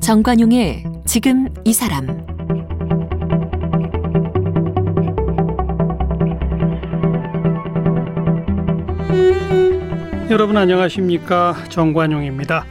정관용의 0.00 0.84
지금 1.06 1.48
이 1.64 1.72
사람 1.72 2.06
여러분 10.30 10.56
안녕하십니까 10.56 11.54
정관용입니다. 11.68 12.64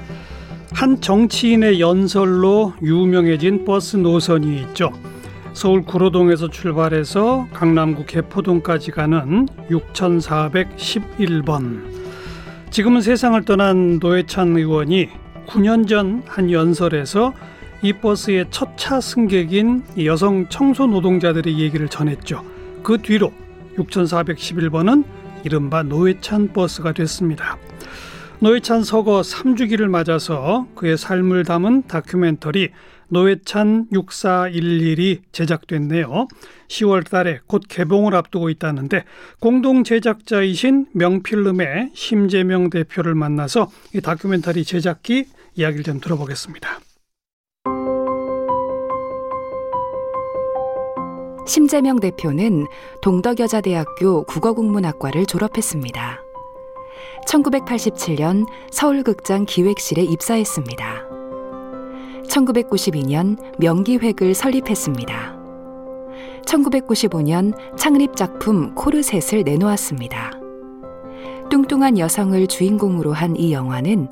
한 0.74 1.00
정치인의 1.00 1.80
연설로 1.80 2.74
유명해진 2.82 3.66
버스 3.66 3.98
노선이 3.98 4.62
있죠. 4.62 4.92
서울 5.54 5.84
구로동에서 5.84 6.50
출발해서 6.50 7.48
강남구 7.54 8.05
개포동까지 8.05 8.92
가는 8.92 9.48
6411번. 9.70 11.82
지금은 12.70 13.02
세상을 13.02 13.44
떠난 13.44 14.00
노회찬 14.00 14.56
의원이 14.58 15.09
9년 15.48 15.88
전 15.88 16.23
한 16.28 16.52
연설에서 16.52 17.34
이 17.82 17.94
버스의 17.94 18.45
첫 18.52 18.76
차 18.78 19.02
승객인 19.02 19.84
여성 20.06 20.48
청소 20.50 20.86
노동자들의 20.88 21.58
얘기를 21.59 21.88
전했죠. 21.90 22.44
그 22.84 22.98
뒤로 23.00 23.34
6411번은 23.78 25.04
이른바 25.44 25.84
노회찬 25.84 26.54
버스가 26.54 26.94
됐습니다. 26.94 27.58
노회찬 28.40 28.84
서거 28.84 29.22
3주기를 29.22 29.88
맞아서 29.88 30.68
그의 30.76 30.98
삶을 30.98 31.44
담은 31.45 31.84
다큐멘터리 31.84 32.70
노회찬 33.12 33.90
6411이 33.92 35.20
제작됐네요. 35.32 36.28
10월 36.68 37.08
달에 37.08 37.40
곧 37.46 37.64
개봉을 37.68 38.16
앞두고 38.16 38.50
있다는데 38.50 39.04
공동 39.40 39.84
제작자이신 39.84 40.88
명필름의 40.94 41.92
심재명 41.94 42.70
대표를 42.70 43.14
만나서 43.14 43.70
이 43.94 44.02
다큐멘터리 44.02 44.64
제작기 44.64 45.26
이야기를 45.56 45.84
좀 45.84 46.00
들어보겠습니다. 46.00 46.80
심재명 51.46 52.00
대표는 52.00 52.66
동덕여자대학교 53.02 54.23
국어국문학과를 54.23 55.25
졸업했습니다. 55.25 56.22
1987년 57.28 58.46
서울극장 58.72 59.46
기획실에 59.46 60.02
입사했습니다. 60.02 61.11
1992년 62.27 63.38
명기획을 63.59 64.33
설립했습니다. 64.33 65.41
1995년 66.45 67.53
창립 67.78 68.16
작품 68.16 68.73
코르셋을 68.75 69.44
내놓았습니다. 69.44 70.31
뚱뚱한 71.50 72.00
여성을 72.00 72.47
주인공으로 72.47 73.11
한 73.13 73.36
이 73.36 73.52
영화는 73.52 74.08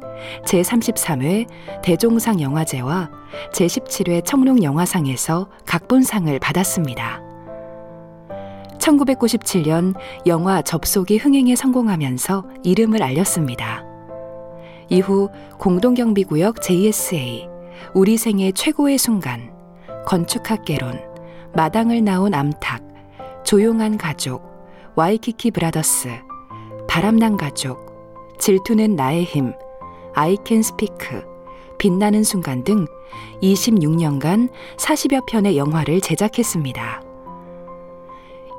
제33회 0.46 1.48
대종상 1.82 2.42
영화제와 2.42 3.10
제17회 3.54 4.26
청룡 4.26 4.62
영화상에서 4.62 5.48
각본상을 5.66 6.38
받았습니다. 6.40 7.22
1997년 8.80 9.94
영화 10.26 10.62
접속이 10.62 11.18
흥행에 11.18 11.56
성공하면서 11.56 12.44
이름을 12.64 13.04
알렸습니다. 13.04 13.86
이후 14.90 15.30
공동경비구역 15.60 16.62
JSA, 16.62 17.48
우리 17.94 18.18
생애 18.18 18.52
최고의 18.52 18.98
순간, 18.98 19.52
건축학개론, 20.06 21.00
마당을 21.54 22.04
나온 22.04 22.34
암탉, 22.34 22.88
조용한 23.44 23.98
가족, 23.98 24.44
와이키키 24.96 25.52
브라더스, 25.52 26.10
바람난 26.88 27.38
가족, 27.38 28.38
질투는 28.40 28.96
나의 28.96 29.24
힘, 29.24 29.54
I 30.14 30.26
Can 30.26 30.62
Speak, 30.62 31.24
빛나는 31.78 32.24
순간 32.24 32.64
등 32.64 32.86
26년간 33.42 34.50
40여 34.78 35.26
편의 35.28 35.58
영화를 35.58 36.02
제작했습니다. 36.02 37.04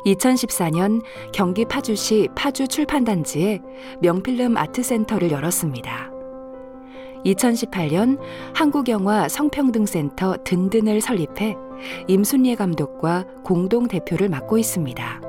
2014년 0.06 1.02
경기 1.32 1.64
파주시 1.64 2.28
파주 2.34 2.69
출판단지에 2.69 3.60
명필름 4.00 4.56
아트센터를 4.56 5.31
열었습니다. 5.31 6.09
2018년 7.25 8.19
한국영화 8.54 9.28
성평등센터 9.28 10.38
든든을 10.44 11.00
설립해 11.00 11.56
임순례 12.08 12.54
감독과 12.54 13.26
공동 13.44 13.88
대표를 13.88 14.28
맡고 14.28 14.58
있습니다. 14.58 15.20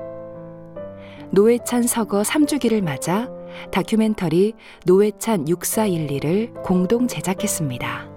노회찬 1.31 1.83
서거 1.83 2.23
3주기를 2.23 2.81
맞아 2.83 3.29
다큐멘터리 3.71 4.53
노회찬 4.85 5.45
6411을 5.45 6.61
공동 6.63 7.07
제작했습니다. 7.07 8.11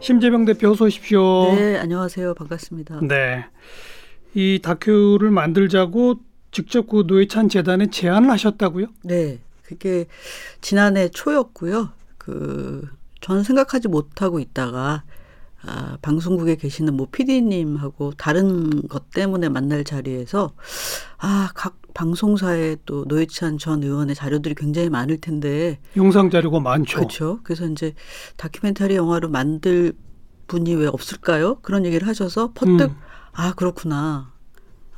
심재명 0.00 0.44
대표 0.44 0.68
어서 0.68 0.84
오십시오. 0.84 1.54
네, 1.54 1.78
안녕하세요. 1.78 2.34
반갑습니다. 2.34 3.00
네. 3.08 3.46
이 4.34 4.60
다큐를 4.62 5.30
만들자고 5.30 6.20
직접 6.50 6.88
그 6.88 7.04
노회찬 7.06 7.48
재단에 7.48 7.86
제안을 7.90 8.30
하셨다고요? 8.30 8.86
네. 9.02 9.40
그게 9.62 10.06
지난해 10.60 11.08
초였고요. 11.08 11.90
그 12.18 12.86
저는 13.20 13.42
생각하지 13.42 13.88
못하고 13.88 14.38
있다가 14.38 15.04
아, 15.66 15.96
방송국에 16.02 16.56
계시는 16.56 16.94
뭐 16.94 17.08
PD님하고 17.10 18.12
다른 18.18 18.86
것 18.86 19.10
때문에 19.10 19.48
만날 19.48 19.82
자리에서 19.82 20.52
아, 21.18 21.50
각 21.54 21.80
방송사에 21.94 22.76
또 22.84 23.04
노회찬 23.08 23.58
전 23.58 23.82
의원의 23.82 24.14
자료들이 24.14 24.54
굉장히 24.56 24.90
많을 24.90 25.18
텐데 25.18 25.78
영상 25.96 26.28
자료가 26.28 26.60
많죠. 26.60 26.98
그렇죠. 26.98 27.40
그래서 27.44 27.66
이제 27.66 27.94
다큐멘터리 28.36 28.94
영화로 28.94 29.30
만들 29.30 29.94
분이 30.46 30.74
왜 30.74 30.86
없을까요? 30.86 31.56
그런 31.62 31.86
얘기를 31.86 32.06
하셔서 32.06 32.52
퍼뜩 32.52 32.90
음. 32.90 32.96
아 33.34 33.52
그렇구나. 33.54 34.32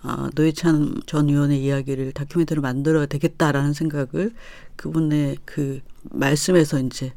아, 0.02 0.30
노회찬 0.34 1.02
전 1.06 1.28
의원의 1.28 1.62
이야기를 1.64 2.12
다큐멘터리로 2.12 2.62
만들어야 2.62 3.06
되겠다라는 3.06 3.72
생각을 3.72 4.32
그분의 4.76 5.38
그 5.44 5.80
말씀에서 6.04 6.78
이제 6.78 7.12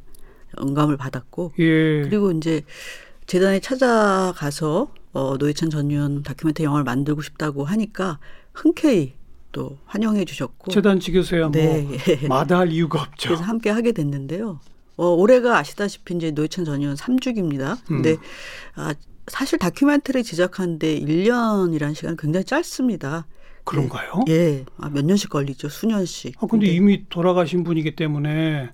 영감을 0.59 0.97
받았고 0.97 1.53
예. 1.59 2.01
그리고 2.01 2.31
이제 2.31 2.63
재단에 3.27 3.59
찾아가서 3.59 4.91
어, 5.13 5.37
노회찬 5.37 5.69
전 5.69 5.91
의원 5.91 6.23
다큐멘터리 6.23 6.65
영화를 6.65 6.83
만들고 6.83 7.21
싶다고 7.21 7.63
하니까 7.63 8.17
흔쾌히 8.53 9.13
또 9.51 9.77
환영해 9.85 10.25
주셨고 10.25 10.71
재단 10.71 10.99
측에서야 10.99 11.51
네. 11.51 11.83
뭐 12.21 12.29
마다할 12.29 12.71
이유가 12.71 13.01
없죠. 13.01 13.29
그래서 13.29 13.43
함께 13.43 13.69
하게 13.69 13.91
됐는데요. 13.91 14.59
어, 14.97 15.07
올해가 15.07 15.57
아시다시피 15.57 16.15
이제 16.15 16.31
노회찬 16.31 16.65
전 16.65 16.81
의원 16.81 16.95
3주기입니다. 16.95 17.77
근데 17.85 18.13
음. 18.13 18.17
아, 18.75 18.93
사실 19.29 19.59
다큐멘터리 19.59 20.23
제작하는데 20.23 20.99
1년이라는 20.99 21.95
시간은 21.95 22.17
굉장히 22.17 22.45
짧습니다. 22.45 23.25
그런가요? 23.63 24.23
예. 24.29 24.33
예. 24.33 24.65
아, 24.77 24.89
몇 24.89 25.05
년씩 25.05 25.29
걸리죠. 25.29 25.69
수년씩. 25.69 26.35
아, 26.37 26.47
근데, 26.47 26.67
근데 26.67 26.75
이미 26.75 27.05
돌아가신 27.09 27.63
분이기 27.63 27.95
때문에 27.95 28.71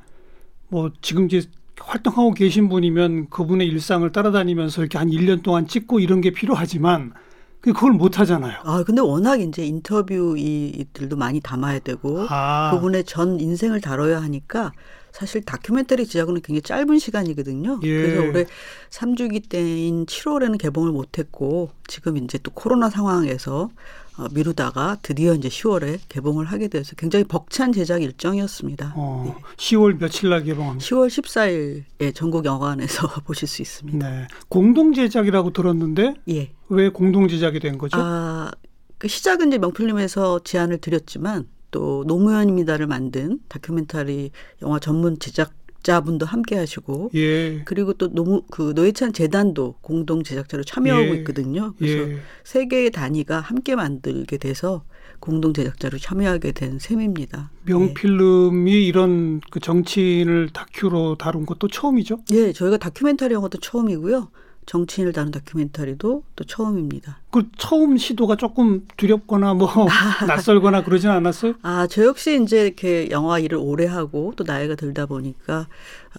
뭐 0.69 0.91
지금 1.01 1.25
이제 1.25 1.43
활동하고 1.79 2.33
계신 2.33 2.69
분이면 2.69 3.29
그분의 3.29 3.67
일상을 3.67 4.09
따라다니면서 4.11 4.81
이렇게 4.81 4.97
한 4.97 5.09
1년 5.09 5.43
동안 5.43 5.67
찍고 5.67 5.99
이런 5.99 6.21
게 6.21 6.31
필요하지만 6.31 7.13
그걸 7.59 7.91
못 7.93 8.19
하잖아요. 8.19 8.59
아, 8.63 8.83
근데 8.83 9.01
워낙 9.01 9.41
이제 9.41 9.65
인터뷰 9.65 10.35
이들도 10.37 11.17
많이 11.17 11.41
담아야 11.41 11.79
되고 11.79 12.25
아. 12.29 12.71
그분의 12.73 13.03
전 13.05 13.39
인생을 13.39 13.81
다뤄야 13.81 14.21
하니까 14.21 14.71
사실 15.15 15.41
다큐멘터리 15.41 16.05
제작은 16.05 16.41
굉장히 16.41 16.61
짧은 16.61 16.99
시간이거든요. 16.99 17.79
예. 17.83 18.01
그래서 18.01 18.21
올해 18.21 18.45
3주기 18.89 19.47
때인 19.47 20.05
7월에는 20.05 20.57
개봉을 20.57 20.91
못 20.91 21.17
했고 21.17 21.69
지금 21.87 22.17
이제 22.17 22.37
또 22.39 22.51
코로나 22.51 22.89
상황에서 22.89 23.69
어, 24.17 24.27
미루다가 24.33 24.97
드디어 25.01 25.33
이제 25.33 25.47
10월에 25.47 25.99
개봉을 26.09 26.45
하게 26.45 26.67
돼서 26.67 26.95
굉장히 26.97 27.23
벅찬 27.23 27.71
제작 27.71 28.03
일정이었습니다. 28.03 28.93
어, 28.97 29.23
네. 29.25 29.35
10월 29.55 29.97
며칠 29.97 30.31
날 30.31 30.43
개봉합니다. 30.43 30.85
10월 30.85 31.07
14일에 31.07 32.13
전국 32.13 32.43
영화관에서 32.43 33.07
보실 33.23 33.47
수 33.47 33.61
있습니다. 33.61 34.09
네. 34.09 34.27
공동 34.49 34.93
제작이라고 34.93 35.53
들었는데 35.53 36.15
예. 36.27 36.51
왜 36.67 36.89
공동 36.89 37.29
제작이 37.29 37.61
된 37.61 37.77
거죠? 37.77 37.97
아, 37.97 38.51
그 38.97 39.07
시작은 39.07 39.47
이제 39.47 39.59
명필님에서 39.59 40.39
제안을 40.43 40.79
드렸지만 40.79 41.47
또 41.75 42.05
노무현입니다를 42.07 42.87
만든 42.87 43.39
다큐멘터리 43.49 44.31
영화 44.61 44.79
전문 44.79 45.19
제작 45.19 45.35
제작 45.35 45.51
자분도 45.83 46.25
함께 46.25 46.55
하시고 46.55 47.11
예. 47.15 47.63
그리고 47.65 47.91
또 47.91 48.07
노무 48.07 48.43
그 48.49 48.71
노회찬 48.73 49.11
재단도 49.11 49.75
공동 49.81 50.23
제작자로 50.23 50.63
참여하고 50.63 51.09
예. 51.09 51.17
있거든요. 51.17 51.73
그래서 51.77 52.09
예. 52.09 52.17
세 52.45 52.67
개의 52.67 52.91
단위가 52.91 53.41
함께 53.41 53.75
만들게 53.75 54.37
돼서 54.37 54.85
공동 55.19 55.53
제작자로 55.53 55.97
참여하게 55.97 56.53
된 56.53 56.79
셈입니다. 56.79 57.51
명필름이 57.65 58.87
이런 58.87 59.41
그 59.51 59.59
정치인을 59.59 60.49
다큐로 60.53 61.17
다룬 61.17 61.45
것도 61.45 61.67
처음이죠. 61.67 62.21
예, 62.31 62.53
저희가 62.53 62.77
다큐멘터리 62.77 63.33
영화도 63.33 63.59
처음이고요. 63.59 64.29
정치인을 64.65 65.13
다룬 65.13 65.31
다큐멘터리도 65.31 66.23
또 66.35 66.43
처음입니다. 66.43 67.19
그 67.31 67.49
처음 67.57 67.97
시도가 67.97 68.35
조금 68.35 68.87
두렵거나 68.97 69.53
뭐 69.53 69.69
낯설거나 70.27 70.83
그러진 70.83 71.09
않았어요? 71.09 71.53
아, 71.61 71.87
저 71.87 72.03
역시 72.03 72.41
이제 72.41 72.65
이렇게 72.65 73.09
영화 73.11 73.39
일을 73.39 73.57
오래 73.57 73.85
하고 73.85 74.33
또 74.35 74.43
나이가 74.43 74.75
들다 74.75 75.05
보니까 75.05 75.67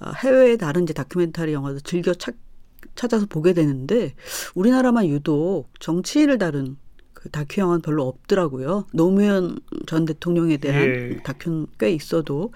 아, 0.00 0.12
해외의 0.12 0.58
다른 0.58 0.84
이제 0.84 0.92
다큐멘터리 0.92 1.52
영화도 1.52 1.80
즐겨 1.80 2.14
찾, 2.14 2.34
찾아서 2.94 3.26
보게 3.26 3.52
되는데 3.52 4.14
우리나라만 4.54 5.06
유독 5.06 5.68
정치인을 5.80 6.38
다룬 6.38 6.76
그 6.76 6.85
다큐 7.30 7.60
영화는 7.60 7.82
별로 7.82 8.06
없더라고요. 8.06 8.86
노무현 8.92 9.58
전 9.86 10.04
대통령에 10.04 10.56
대한 10.56 10.82
예. 10.82 11.16
다큐는 11.22 11.66
꽤 11.78 11.90
있어도 11.92 12.52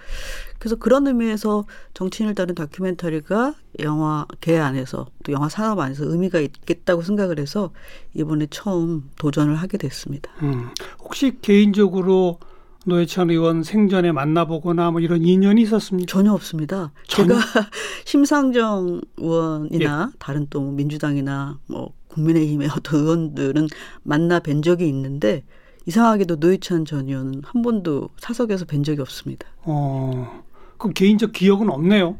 그래서 0.59 0.75
그런 0.75 1.07
의미에서 1.07 1.65
정치인을 1.93 2.35
다룬 2.35 2.55
다큐멘터리가 2.55 3.55
영화계 3.79 4.57
안에서 4.59 5.07
또 5.23 5.31
영화 5.31 5.49
산업 5.49 5.79
안에서 5.79 6.05
의미가 6.05 6.39
있겠다고 6.39 7.01
생각을 7.01 7.39
해서 7.39 7.71
이번에 8.13 8.47
처음 8.49 9.09
도전을 9.17 9.55
하게 9.55 9.77
됐습니다. 9.77 10.31
음. 10.43 10.69
혹시 10.99 11.37
개인적으로 11.41 12.39
노회찬 12.85 13.29
의원 13.29 13.63
생전에 13.63 14.11
만나보거나 14.11 14.91
뭐 14.91 15.01
이런 15.01 15.23
인연이 15.23 15.61
있었습니까? 15.61 16.11
전혀 16.11 16.33
없습니다. 16.33 16.91
전혀? 17.07 17.35
제가 17.35 17.41
심상정 18.05 19.01
의원이나 19.17 20.09
예. 20.11 20.17
다른 20.19 20.47
또 20.49 20.61
민주당이나 20.71 21.59
뭐 21.67 21.93
국민의힘의 22.07 22.69
어떤 22.75 23.01
의원들은 23.01 23.67
만나 24.03 24.39
뵌 24.39 24.61
적이 24.61 24.87
있는데 24.89 25.43
이상하게도 25.85 26.37
노회찬 26.37 26.85
전 26.85 27.07
의원은 27.07 27.41
한 27.43 27.61
번도 27.61 28.09
사석에서 28.17 28.65
뵌 28.65 28.83
적이 28.83 29.01
없습니다. 29.01 29.47
어, 29.63 30.43
그 30.77 30.91
개인적 30.91 31.31
기억은 31.33 31.69
없네요. 31.69 32.17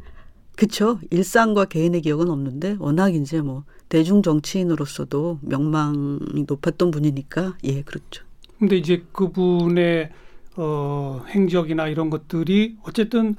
그렇죠. 0.56 0.98
일상과 1.10 1.64
개인의 1.64 2.02
기억은 2.02 2.28
없는데 2.28 2.76
워낙 2.78 3.14
이제 3.14 3.40
뭐 3.40 3.64
대중 3.88 4.22
정치인으로서도 4.22 5.40
명망이 5.42 6.44
높았던 6.46 6.90
분이니까 6.90 7.56
예 7.64 7.82
그렇죠. 7.82 8.24
근데 8.58 8.76
이제 8.76 9.04
그분의 9.12 10.10
어, 10.56 11.22
행적이나 11.28 11.88
이런 11.88 12.10
것들이 12.10 12.76
어쨌든 12.82 13.36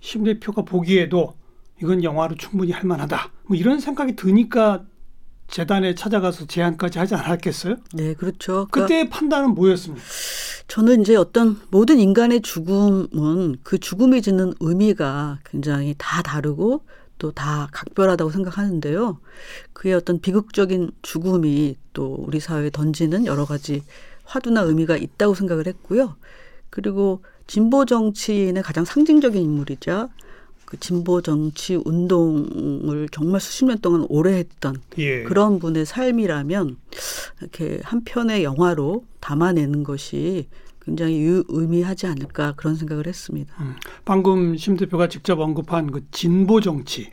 심 0.00 0.24
대표가 0.24 0.62
보기에도 0.62 1.34
이건 1.82 2.02
영화로 2.04 2.34
충분히 2.36 2.72
할 2.72 2.84
만하다. 2.84 3.30
뭐 3.46 3.56
이런 3.56 3.80
생각이 3.80 4.16
드니까 4.16 4.84
재단에 5.48 5.94
찾아가서 5.94 6.46
제안까지 6.46 6.98
하지 6.98 7.14
않았겠어요? 7.14 7.76
네 7.94 8.14
그렇죠. 8.14 8.68
그러니까 8.70 8.94
그때 8.94 9.08
판단은 9.08 9.54
뭐였습니까? 9.54 10.04
저는 10.68 11.00
이제 11.00 11.16
어떤 11.16 11.58
모든 11.70 11.98
인간의 11.98 12.42
죽음은 12.42 13.56
그 13.64 13.78
죽음이 13.78 14.22
짓는 14.22 14.54
의미가 14.60 15.40
굉장히 15.44 15.94
다 15.98 16.22
다르고 16.22 16.84
또 17.18 17.32
다 17.32 17.68
각별하다고 17.72 18.30
생각하는데요. 18.30 19.18
그의 19.72 19.94
어떤 19.94 20.20
비극적인 20.20 20.90
죽음이 21.02 21.76
또 21.92 22.14
우리 22.26 22.40
사회에 22.40 22.70
던지는 22.70 23.26
여러 23.26 23.44
가지 23.44 23.82
화두나 24.24 24.62
의미가 24.62 24.96
있다고 24.96 25.34
생각을 25.34 25.66
했고요. 25.66 26.16
그리고 26.70 27.22
진보 27.46 27.84
정치인의 27.84 28.62
가장 28.62 28.84
상징적인 28.84 29.42
인물이자 29.42 30.08
그 30.64 30.78
진보 30.78 31.20
정치 31.20 31.74
운동을 31.84 33.08
정말 33.10 33.40
수십 33.40 33.64
년 33.64 33.78
동안 33.80 34.06
오래 34.08 34.34
했던 34.34 34.76
예. 34.98 35.24
그런 35.24 35.58
분의 35.58 35.84
삶이라면 35.84 36.76
이렇게 37.40 37.80
한 37.82 38.04
편의 38.04 38.44
영화로 38.44 39.04
담아내는 39.18 39.82
것이 39.82 40.46
굉장히 40.80 41.20
유 41.22 41.44
의미하지 41.48 42.06
않을까 42.06 42.54
그런 42.56 42.76
생각을 42.76 43.06
했습니다. 43.06 43.52
방금 44.04 44.56
심 44.56 44.76
대표가 44.76 45.08
직접 45.08 45.40
언급한 45.40 45.90
그 45.90 46.04
진보 46.12 46.60
정치. 46.60 47.12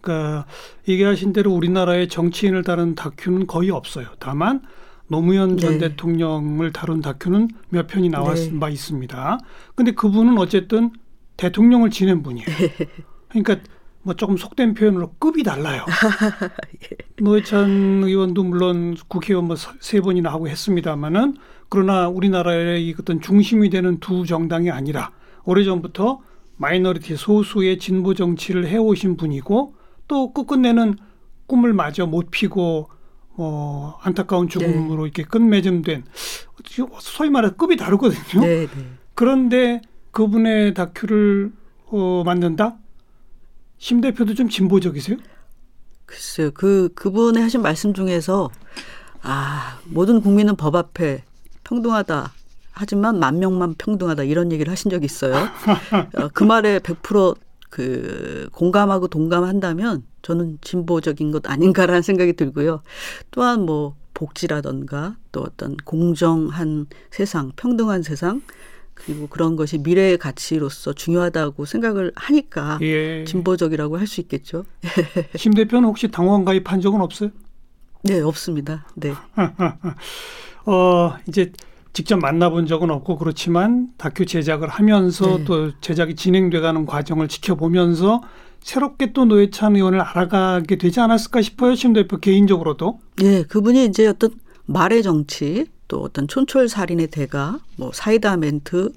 그러니까 0.00 0.46
얘기하신 0.86 1.32
대로 1.32 1.52
우리나라의 1.52 2.08
정치인을 2.08 2.62
다룬 2.62 2.94
다큐는 2.94 3.46
거의 3.46 3.70
없어요. 3.70 4.08
다만 4.18 4.62
노무현 5.10 5.56
전 5.56 5.72
네. 5.72 5.88
대통령을 5.88 6.72
다룬 6.72 7.00
다큐는 7.00 7.48
몇 7.68 7.88
편이 7.88 8.10
나왔 8.10 8.36
네. 8.36 8.58
바 8.60 8.68
있습니다. 8.68 9.38
근데 9.74 9.90
그분은 9.90 10.38
어쨌든 10.38 10.92
대통령을 11.36 11.90
지낸 11.90 12.22
분이에요. 12.22 12.46
그러니까 13.28 13.56
뭐 14.02 14.14
조금 14.14 14.36
속된 14.36 14.74
표현으로 14.74 15.14
급이 15.18 15.42
달라요. 15.42 15.84
노회찬 17.20 18.04
의원도 18.04 18.44
물론 18.44 18.96
국회의원 19.08 19.46
뭐 19.46 19.56
세 19.80 20.00
번이나 20.00 20.30
하고 20.30 20.48
했습니다마는 20.48 21.36
그러나 21.68 22.08
우리나라의 22.08 22.86
이 22.86 22.94
어떤 22.98 23.20
중심이 23.20 23.68
되는 23.68 23.98
두 23.98 24.24
정당이 24.24 24.70
아니라 24.70 25.10
오래전부터 25.44 26.20
마이너리티 26.56 27.16
소수의 27.16 27.78
진보 27.78 28.14
정치를 28.14 28.68
해오신 28.68 29.16
분이고 29.16 29.74
또 30.06 30.32
끝끝내는 30.32 30.98
꿈을 31.46 31.72
마저 31.72 32.06
못 32.06 32.30
피고 32.30 32.90
뭐 33.34 33.98
안타까운 34.02 34.48
죽음으로 34.48 35.06
이렇게 35.06 35.22
끝맺음된 35.22 36.04
소위 37.00 37.30
말해 37.30 37.50
급이 37.56 37.76
다르거든요. 37.76 38.44
네, 38.44 38.66
네. 38.66 38.86
그런데 39.14 39.80
그분의 40.10 40.74
다큐를 40.74 41.52
어, 41.86 42.22
만든다? 42.24 42.76
심 43.78 44.00
대표도 44.00 44.34
좀 44.34 44.48
진보적이세요? 44.48 45.16
글쎄요. 46.06 46.50
그 46.52 46.90
그분의 46.94 47.42
하신 47.42 47.62
말씀 47.62 47.94
중에서 47.94 48.50
아 49.22 49.78
모든 49.86 50.20
국민은 50.20 50.56
법 50.56 50.76
앞에 50.76 51.22
평등하다. 51.64 52.32
하지만 52.72 53.18
만 53.18 53.38
명만 53.38 53.74
평등하다 53.74 54.24
이런 54.24 54.52
얘기를 54.52 54.70
하신 54.70 54.90
적이 54.90 55.04
있어요. 55.06 55.34
어, 56.16 56.28
그 56.32 56.44
말에 56.44 56.78
100% 56.78 57.36
그 57.70 58.48
공감하고 58.52 59.08
동감한다면 59.08 60.02
저는 60.22 60.58
진보적인 60.60 61.30
것 61.30 61.48
아닌가라는 61.48 62.02
생각이 62.02 62.34
들고요. 62.34 62.82
또한 63.30 63.64
뭐 63.64 63.96
복지라던가 64.12 65.16
또 65.32 65.40
어떤 65.40 65.76
공정한 65.78 66.86
세상, 67.10 67.52
평등한 67.56 68.02
세상 68.02 68.42
그리고 68.92 69.28
그런 69.28 69.56
것이 69.56 69.78
미래의 69.78 70.18
가치로서 70.18 70.92
중요하다고 70.92 71.64
생각을 71.64 72.12
하니까 72.16 72.78
예. 72.82 73.24
진보적이라고 73.24 73.96
할 73.96 74.06
수 74.06 74.20
있겠죠. 74.20 74.64
심 75.36 75.54
대표는 75.54 75.88
혹시 75.88 76.08
당원 76.08 76.44
가입한 76.44 76.80
적은 76.82 77.00
없어요? 77.00 77.30
네, 78.02 78.20
없습니다. 78.20 78.86
네. 78.94 79.14
어, 80.66 81.16
이제 81.28 81.52
직접 81.92 82.16
만나본 82.18 82.66
적은 82.66 82.90
없고 82.90 83.18
그렇지만 83.18 83.88
다큐 83.96 84.24
제작을 84.24 84.68
하면서 84.68 85.38
네. 85.38 85.44
또 85.44 85.72
제작이 85.80 86.14
진행돼가는 86.14 86.86
과정을 86.86 87.28
지켜보면서 87.28 88.22
새롭게 88.60 89.12
또 89.12 89.24
노회찬 89.24 89.76
의원을 89.76 90.00
알아가게 90.00 90.76
되지 90.76 91.00
않았을까 91.00 91.42
싶어요. 91.42 91.74
심 91.74 91.92
대표 91.92 92.18
개인적으로도. 92.18 93.00
예, 93.22 93.42
그분이 93.42 93.86
이제 93.86 94.06
어떤 94.06 94.30
말의 94.66 95.02
정치, 95.02 95.66
또 95.88 96.02
어떤 96.02 96.28
촌철살인의 96.28 97.08
대가, 97.08 97.58
뭐 97.76 97.90
사이다 97.92 98.36
멘트 98.36 98.92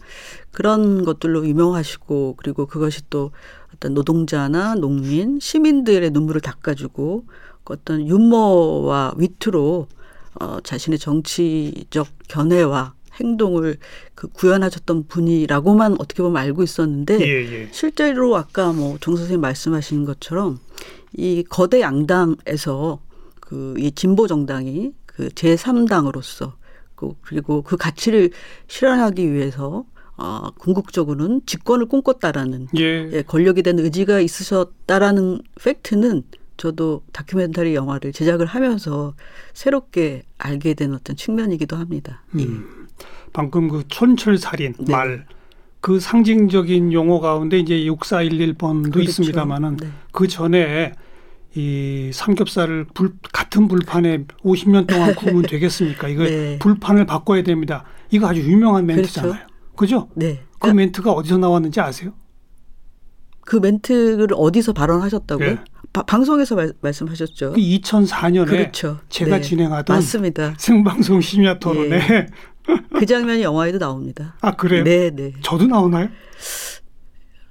그런 0.51 1.03
것들로 1.03 1.47
유명하시고 1.47 2.35
그리고 2.37 2.67
그것이 2.67 3.01
또 3.09 3.31
어떤 3.73 3.95
노동자나 3.95 4.75
농민, 4.75 5.39
시민들의 5.39 6.11
눈물을 6.11 6.41
닦아주고 6.41 7.25
그 7.63 7.73
어떤 7.73 8.07
유머와 8.07 9.15
위트로 9.17 9.87
어, 10.39 10.59
자신의 10.63 10.99
정치적 10.99 12.07
견해와 12.27 12.93
행동을 13.21 13.77
그 14.15 14.27
구현하셨던 14.27 15.07
분이라고만 15.07 15.97
어떻게 15.99 16.23
보면 16.23 16.41
알고 16.41 16.63
있었는데 16.63 17.19
예, 17.21 17.61
예. 17.61 17.69
실제로 17.71 18.35
아까 18.35 18.71
뭐 18.73 18.97
정 18.99 19.15
선생님 19.15 19.41
말씀하신 19.41 20.05
것처럼 20.05 20.59
이 21.15 21.43
거대 21.47 21.81
양당에서 21.81 22.99
그 23.39 23.75
이 23.77 23.91
진보 23.91 24.25
정당이 24.27 24.93
그 25.05 25.29
제3당으로서 25.29 26.53
그 26.95 27.13
그리고 27.21 27.61
그 27.61 27.77
가치를 27.77 28.31
실현하기 28.67 29.31
위해서 29.31 29.85
어 30.17 30.49
궁극적으로는 30.57 31.41
집권을 31.45 31.85
꿈꿨다라는 31.87 32.67
예. 32.79 33.09
예, 33.11 33.21
권력에 33.23 33.61
대한 33.61 33.77
의지가 33.79 34.19
있으셨다라는 34.21 35.41
팩트는 35.63 36.23
저도 36.57 37.03
다큐멘터리 37.11 37.75
영화를 37.75 38.11
제작을 38.13 38.45
하면서 38.45 39.13
새롭게 39.53 40.23
알게 40.37 40.73
된 40.73 40.93
어떤 40.93 41.15
측면이기도 41.15 41.75
합니다. 41.75 42.23
예. 42.37 42.43
음, 42.43 42.87
방금 43.31 43.67
그 43.67 43.83
촌철살인 43.87 44.73
네. 44.79 44.91
말. 44.91 45.25
그 45.81 45.99
상징적인 45.99 46.93
용어 46.93 47.19
가운데 47.19 47.59
이제 47.59 47.75
6411번도 47.75 48.93
그렇죠. 48.93 49.01
있습니다만은 49.01 49.77
네. 49.77 49.87
그 50.13 50.29
전에 50.29 50.93
이 51.55 52.09
삼겹살을 52.13 52.85
불, 52.93 53.13
같은 53.33 53.67
불판에 53.67 54.25
50년 54.43 54.87
동안 54.87 55.13
구우면 55.15 55.43
되겠습니까? 55.43 56.07
이거 56.07 56.23
네. 56.23 56.57
불판을 56.59 57.05
바꿔야 57.05 57.43
됩니다. 57.43 57.83
이거 58.11 58.27
아주 58.27 58.41
유명한 58.41 58.85
멘트잖아요. 58.85 59.45
그죠? 59.75 60.07
네. 60.15 60.41
그 60.59 60.69
멘트가 60.69 61.11
어디서 61.11 61.37
나왔는지 61.37 61.81
아세요? 61.81 62.13
그 63.41 63.57
멘트를 63.57 64.29
어디서 64.33 64.71
발언하셨다고요? 64.73 65.47
예. 65.47 65.59
바- 65.93 66.03
방송에서 66.03 66.55
말, 66.55 66.73
말씀하셨죠. 66.81 67.51
그 67.53 67.57
2004년에 67.59 68.47
그렇죠. 68.47 68.99
제가 69.09 69.37
네. 69.37 69.41
진행하던 69.41 69.95
맞습니다. 69.95 70.55
생방송 70.57 71.21
심야 71.21 71.59
토론에 71.59 72.27
그 72.97 73.05
장면이 73.05 73.43
영화에도 73.43 73.77
나옵니다. 73.77 74.35
아 74.41 74.55
그래요? 74.55 74.83
네, 74.83 75.11
네. 75.11 75.33
저도 75.43 75.67
나오나요? 75.67 76.09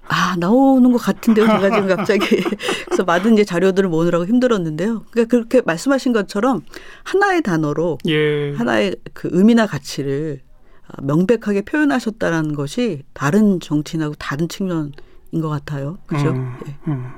아 0.08 0.34
나오는 0.38 0.90
것 0.90 0.98
같은데요. 0.98 1.46
제가 1.46 1.70
지금 1.70 1.86
갑자기 1.96 2.18
그래서 2.86 3.04
많은 3.04 3.34
이제 3.34 3.44
자료들을 3.44 3.88
모으느라고 3.88 4.26
힘들었는데요. 4.26 5.04
그러니까 5.10 5.30
그렇게 5.30 5.62
말씀하신 5.64 6.12
것처럼 6.12 6.62
하나의 7.04 7.42
단어로 7.42 7.98
예. 8.08 8.52
하나의 8.54 8.96
그 9.14 9.28
의미나 9.32 9.66
가치를 9.66 10.40
아, 10.88 11.00
명백하게 11.02 11.62
표현하셨다라는 11.62 12.54
것이 12.54 13.04
다른 13.14 13.60
정치인하고 13.60 14.14
다른 14.18 14.48
측면인 14.48 14.92
것 15.40 15.48
같아요. 15.48 15.98
그죠? 16.06 16.30
음, 16.30 16.52
예. 16.66 16.74
음. 16.88 17.08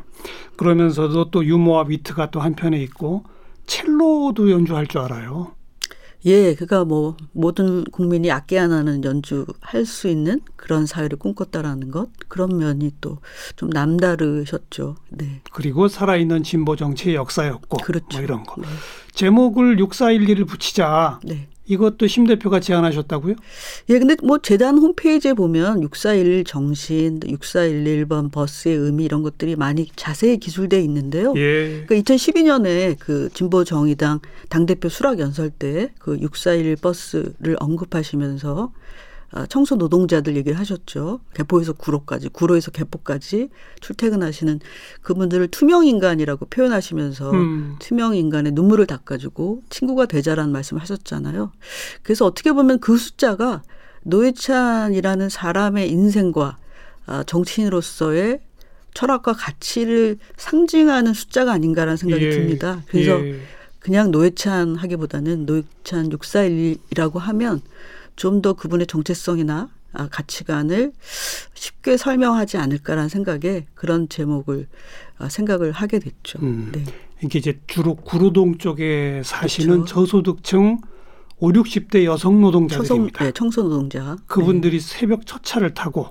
그러면서도 0.56 1.30
또 1.30 1.44
유머와 1.44 1.86
위트가 1.88 2.30
또 2.30 2.40
한편에 2.40 2.80
있고 2.82 3.24
첼로도 3.66 4.50
연주할 4.50 4.86
줄 4.86 5.00
알아요. 5.00 5.52
예, 6.26 6.54
그가 6.54 6.86
뭐 6.86 7.18
모든 7.32 7.84
국민이 7.84 8.30
악기 8.30 8.56
하나는 8.56 9.04
연주할 9.04 9.84
수 9.84 10.08
있는 10.08 10.40
그런 10.56 10.86
사회를 10.86 11.18
꿈꿨다라는 11.18 11.90
것 11.90 12.08
그런 12.28 12.56
면이 12.56 12.92
또 13.02 13.18
좀 13.56 13.68
남다르셨죠. 13.70 14.96
네, 15.10 15.42
그리고 15.52 15.88
살아있는 15.88 16.42
진보 16.42 16.76
정치의 16.76 17.14
역사였고 17.16 17.76
그렇죠. 17.78 18.06
뭐 18.12 18.20
이런 18.22 18.42
거. 18.44 18.60
네. 18.60 18.68
제목을 19.12 19.76
6411을 19.76 20.46
붙이자. 20.48 21.20
네. 21.24 21.48
이것도 21.66 22.06
심 22.06 22.26
대표가 22.26 22.60
제안하셨다고요? 22.60 23.34
예, 23.88 23.98
근데 23.98 24.16
뭐 24.22 24.38
재단 24.38 24.78
홈페이지에 24.78 25.32
보면 25.32 25.82
6411 25.82 26.44
정신, 26.44 27.20
6411번 27.20 28.30
버스의 28.30 28.76
의미 28.76 29.04
이런 29.04 29.22
것들이 29.22 29.56
많이 29.56 29.88
자세히 29.96 30.38
기술돼 30.38 30.80
있는데요. 30.82 31.32
예. 31.36 31.84
그러니까 31.86 31.94
2012년에 31.96 32.96
그 32.98 33.28
진보 33.32 33.64
정의당 33.64 34.20
당대표 34.48 34.88
수락 34.88 35.18
연설 35.18 35.50
때 35.50 35.74
그 35.98 36.18
6411 36.20 36.76
버스를 36.76 37.56
언급하시면서 37.58 38.72
아, 38.74 39.13
청소 39.48 39.74
노동자들 39.74 40.36
얘기를 40.36 40.58
하셨죠. 40.58 41.20
개포에서 41.34 41.72
구로까지, 41.72 42.28
구로에서 42.28 42.70
개포까지 42.70 43.50
출퇴근하시는 43.80 44.60
그분들을 45.02 45.48
투명 45.48 45.86
인간이라고 45.86 46.46
표현하시면서 46.46 47.30
음. 47.32 47.76
투명 47.80 48.14
인간의 48.14 48.52
눈물을 48.52 48.86
닦아주고 48.86 49.62
친구가 49.70 50.06
되자라는 50.06 50.52
말씀을 50.52 50.80
하셨잖아요. 50.82 51.50
그래서 52.02 52.26
어떻게 52.26 52.52
보면 52.52 52.78
그 52.78 52.96
숫자가 52.96 53.62
노회찬이라는 54.04 55.28
사람의 55.28 55.90
인생과 55.90 56.58
아, 57.06 57.24
정치인으로서의 57.24 58.40
철학과 58.94 59.32
가치를 59.32 60.18
상징하는 60.36 61.12
숫자가 61.12 61.52
아닌가라는 61.52 61.96
생각이 61.96 62.24
예. 62.24 62.30
듭니다. 62.30 62.82
그래서 62.86 63.20
예. 63.26 63.40
그냥 63.80 64.10
노회찬 64.10 64.76
하기보다는 64.76 65.44
노회찬 65.44 66.08
6411이라고 66.10 67.18
하면 67.18 67.60
좀 68.16 68.42
더 68.42 68.52
그분의 68.52 68.86
정체성이나 68.86 69.70
아, 69.94 70.08
가치관을 70.08 70.92
쉽게 71.54 71.96
설명하지 71.96 72.56
않을까라는 72.58 73.08
생각에 73.08 73.66
그런 73.74 74.08
제목을 74.08 74.66
아, 75.18 75.28
생각을 75.28 75.72
하게 75.72 76.00
됐죠. 76.00 76.40
음. 76.42 76.70
네. 76.72 76.84
이게 77.22 77.38
이제 77.38 77.58
주로 77.66 77.94
구로동 77.94 78.58
쪽에 78.58 79.22
사시는 79.24 79.76
그렇죠. 79.84 79.94
저소득층 79.94 80.78
5, 81.38 81.50
60대 81.50 82.04
여성 82.04 82.34
청소, 82.34 82.40
노동자들입니다. 82.40 83.24
네, 83.24 83.32
청소 83.32 83.62
노동자. 83.62 84.16
그분들이 84.26 84.80
새벽 84.80 85.26
첫 85.26 85.42
차를 85.42 85.74
타고 85.74 86.08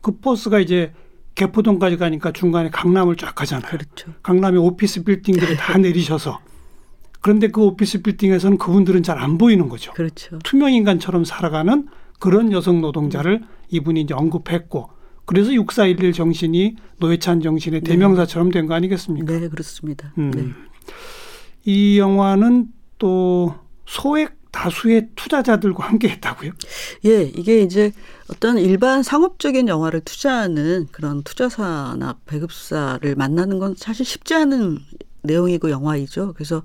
그 0.00 0.12
버스가 0.18 0.60
이제 0.60 0.92
개포동까지 1.34 1.96
가니까 1.96 2.32
중간에 2.32 2.70
강남을 2.70 3.16
쫙 3.16 3.28
네, 3.28 3.32
가잖아요. 3.34 3.70
그렇죠. 3.70 4.12
강남의 4.22 4.60
오피스 4.60 5.02
빌딩들에 5.04 5.56
다 5.56 5.76
내리셔서 5.78 6.40
그런데 7.24 7.48
그 7.48 7.62
오피스 7.62 8.02
빌딩에서는 8.02 8.58
그분들은 8.58 9.02
잘 9.02 9.18
안 9.18 9.38
보이는 9.38 9.70
거죠. 9.70 9.92
그렇죠. 9.94 10.38
투명 10.44 10.74
인간처럼 10.74 11.24
살아가는 11.24 11.88
그런 12.20 12.52
여성 12.52 12.82
노동자를 12.82 13.40
이분이 13.70 14.02
이제 14.02 14.12
언급했고 14.12 14.90
그래서 15.24 15.50
6411 15.54 16.12
정신이 16.12 16.76
노회찬 16.98 17.40
정신의 17.40 17.80
대명사처럼 17.80 18.50
된 18.50 18.66
거 18.66 18.74
아니겠습니까? 18.74 19.32
네, 19.40 19.48
그렇습니다. 19.48 20.12
음. 20.18 20.30
네. 20.32 20.48
이 21.64 21.98
영화는 21.98 22.66
또 22.98 23.54
소액 23.86 24.36
다수의 24.50 25.08
투자자들과 25.16 25.88
함께 25.88 26.08
했다고요? 26.10 26.52
예, 27.06 27.22
이게 27.22 27.62
이제 27.62 27.92
어떤 28.30 28.58
일반 28.58 29.02
상업적인 29.02 29.66
영화를 29.68 30.00
투자하는 30.00 30.88
그런 30.92 31.22
투자사나 31.22 32.18
배급사를 32.26 33.14
만나는 33.16 33.58
건 33.58 33.74
사실 33.78 34.04
쉽지 34.04 34.34
않은 34.34 34.78
내용이고 35.22 35.70
영화이죠. 35.70 36.34
그래서 36.34 36.62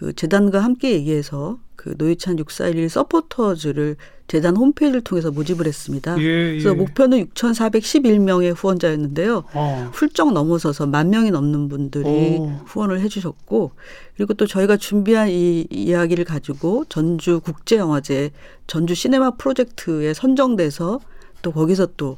그 0.00 0.14
재단과 0.14 0.60
함께 0.60 0.92
얘기해서 0.92 1.58
그 1.76 1.94
노회찬 1.98 2.38
6411 2.38 2.88
서포터즈를 2.88 3.96
재단 4.28 4.56
홈페이지를 4.56 5.02
통해서 5.02 5.30
모집을 5.30 5.66
했습니다. 5.66 6.18
예, 6.18 6.22
그래서 6.52 6.70
예. 6.70 6.74
목표는 6.74 7.26
6,411명의 7.26 8.54
후원자였는데요. 8.56 9.44
어. 9.52 9.90
훌쩍 9.92 10.32
넘어서서 10.32 10.86
만 10.86 11.10
명이 11.10 11.30
넘는 11.30 11.68
분들이 11.68 12.08
오. 12.08 12.46
후원을 12.64 13.00
해주셨고 13.00 13.72
그리고 14.16 14.32
또 14.32 14.46
저희가 14.46 14.78
준비한 14.78 15.28
이 15.28 15.66
이야기를 15.68 16.24
가지고 16.24 16.86
전주 16.88 17.40
국제영화제 17.40 18.30
전주 18.66 18.94
시네마 18.94 19.32
프로젝트에 19.32 20.14
선정돼서 20.14 21.00
또 21.42 21.52
거기서 21.52 21.88
또 21.98 22.16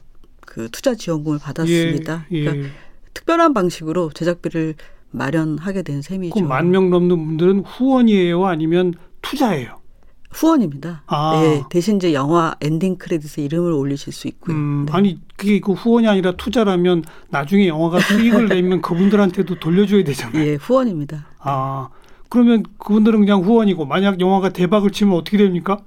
그 0.52 0.68
투자 0.70 0.94
지원금을 0.94 1.38
받았습니다. 1.38 2.26
예, 2.30 2.36
예. 2.36 2.44
그러니까 2.44 2.68
특별한 3.14 3.54
방식으로 3.54 4.10
제작비를 4.12 4.74
마련하게 5.12 5.82
된 5.82 6.02
셈이죠. 6.02 6.34
그만 6.34 6.70
명 6.70 6.90
넘는 6.90 7.24
분들은 7.26 7.60
후원이에요, 7.60 8.44
아니면 8.46 8.94
투자예요? 9.22 9.82
후원입니다. 10.32 11.02
아. 11.06 11.40
네, 11.42 11.62
대신 11.70 11.96
이제 11.96 12.14
영화 12.14 12.54
엔딩 12.60 12.96
크레딧에 12.96 13.44
이름을 13.44 13.72
올리실 13.72 14.12
수 14.12 14.28
있고요. 14.28 14.56
음, 14.56 14.86
네. 14.86 14.92
아니 14.92 15.20
그게 15.36 15.60
그 15.60 15.72
후원이 15.72 16.08
아니라 16.08 16.32
투자라면 16.32 17.04
나중에 17.28 17.68
영화가 17.68 18.00
수익을 18.00 18.48
내면 18.48 18.80
그분들한테도 18.80 19.60
돌려줘야 19.60 20.04
되잖아요. 20.04 20.42
예, 20.42 20.54
후원입니다. 20.54 21.26
아 21.38 21.90
그러면 22.30 22.64
그분들은 22.78 23.20
그냥 23.20 23.42
후원이고 23.42 23.84
만약 23.84 24.20
영화가 24.20 24.50
대박을 24.50 24.90
치면 24.90 25.14
어떻게 25.14 25.36
됩니까? 25.36 25.82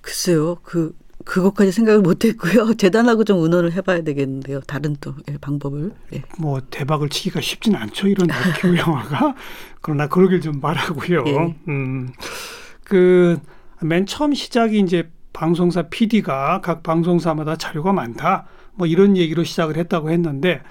글쎄요, 0.00 0.58
그 0.62 0.94
그것까지 1.24 1.72
생각을 1.72 2.00
못했고요. 2.00 2.74
재단하고 2.78 3.24
좀 3.24 3.42
의논을 3.42 3.72
해봐야 3.72 4.02
되겠는데요. 4.02 4.60
다른 4.62 4.96
또 5.00 5.14
예, 5.30 5.36
방법을. 5.38 5.92
예. 6.14 6.22
뭐 6.38 6.60
대박을 6.70 7.08
치기가 7.08 7.40
쉽진 7.40 7.74
않죠 7.74 8.08
이런 8.08 8.26
다큐 8.26 8.74
영화가 8.78 9.34
그러나 9.80 10.08
그러길 10.08 10.40
좀 10.40 10.60
바라고요. 10.60 11.24
예. 11.26 11.56
음, 11.68 12.10
그 12.84 13.38
맨 13.82 14.06
처음 14.06 14.34
시작이 14.34 14.78
이제 14.80 15.10
방송사 15.32 15.82
PD가 15.82 16.60
각 16.60 16.82
방송사마다 16.82 17.56
자료가 17.56 17.92
많다 17.92 18.46
뭐 18.74 18.86
이런 18.86 19.16
얘기로 19.16 19.44
시작을 19.44 19.76
했다고 19.76 20.10
했는데 20.10 20.62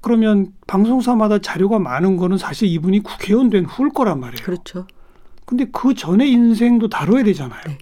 그러면 0.00 0.52
방송사마다 0.66 1.38
자료가 1.38 1.78
많은 1.78 2.16
거는 2.16 2.38
사실 2.38 2.68
이분이 2.68 3.00
국회의원 3.00 3.50
된 3.50 3.64
후일 3.66 3.92
거란 3.92 4.18
말이에요. 4.20 4.44
그렇죠. 4.44 4.86
근데 5.44 5.66
그 5.70 5.94
전의 5.94 6.30
인생도 6.30 6.88
다뤄야 6.88 7.22
되잖아요. 7.24 7.60
네. 7.66 7.78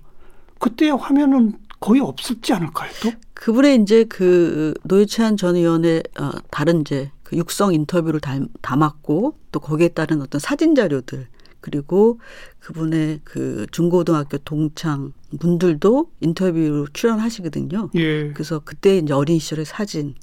그때 0.58 0.90
화면은 0.90 1.52
거의 1.80 2.00
없었지 2.00 2.52
않을까요? 2.52 2.90
또? 3.02 3.12
그분의 3.34 3.82
이제 3.82 4.04
그 4.04 4.74
노회찬 4.84 5.36
전 5.36 5.56
의원의 5.56 6.02
어, 6.18 6.30
다른 6.50 6.80
이제 6.80 7.10
그 7.22 7.36
육성 7.36 7.74
인터뷰를 7.74 8.20
담, 8.20 8.48
담았고 8.62 9.38
또 9.52 9.60
거기에 9.60 9.88
따른 9.88 10.20
어떤 10.20 10.40
사진 10.40 10.74
자료들 10.74 11.28
그리고 11.60 12.20
그분의 12.60 13.20
그 13.24 13.66
중고등학교 13.70 14.38
동창 14.38 15.12
분들도 15.38 16.10
인터뷰로 16.20 16.88
출연하시거든요. 16.92 17.90
예. 17.96 18.32
그래서 18.32 18.60
그때 18.64 18.98
이제 18.98 19.12
어린 19.12 19.38
시절의 19.38 19.64
사진, 19.64 20.14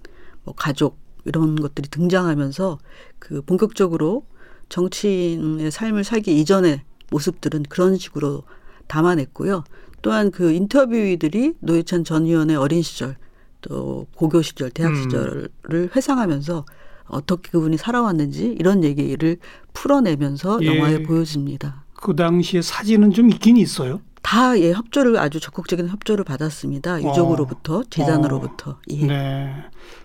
뭐 0.44 0.54
가족 0.56 0.98
이런 1.26 1.56
것들이 1.56 1.90
등장하면서 1.90 2.80
그 3.20 3.42
본격적으로 3.42 4.26
정치인의 4.70 5.72
삶을 5.72 6.04
살기 6.04 6.40
이전의 6.40 6.82
모습들은 7.12 7.64
그런 7.64 7.98
식으로 7.98 8.44
담아냈고요. 8.88 9.64
또한 10.02 10.32
그 10.32 10.52
인터뷰이들이 10.52 11.54
노회찬 11.60 12.04
전 12.04 12.26
의원의 12.26 12.56
어린 12.56 12.82
시절 12.82 13.16
또 13.62 14.06
고교 14.16 14.42
시절, 14.42 14.70
대학 14.70 14.92
음. 14.92 15.04
시절을 15.04 15.90
회상하면서 15.96 16.66
어떻게 17.08 17.52
그분이 17.52 17.78
살아왔는지 17.78 18.56
이런 18.60 18.84
얘기를 18.84 19.38
풀어내면서 19.74 20.60
예. 20.64 20.68
영화에 20.68 21.04
보여집니다. 21.04 21.84
그 21.94 22.16
당시에 22.16 22.62
사진은 22.62 23.12
좀 23.12 23.30
있긴 23.30 23.58
있어요. 23.58 24.02
다 24.22 24.58
예, 24.60 24.72
협조를 24.72 25.18
아주 25.18 25.40
적극적인 25.40 25.88
협조를 25.88 26.24
받았습니다. 26.24 27.04
유족으로부터 27.04 27.84
재단으로부터. 27.90 28.80
예. 28.90 29.06
네. 29.06 29.54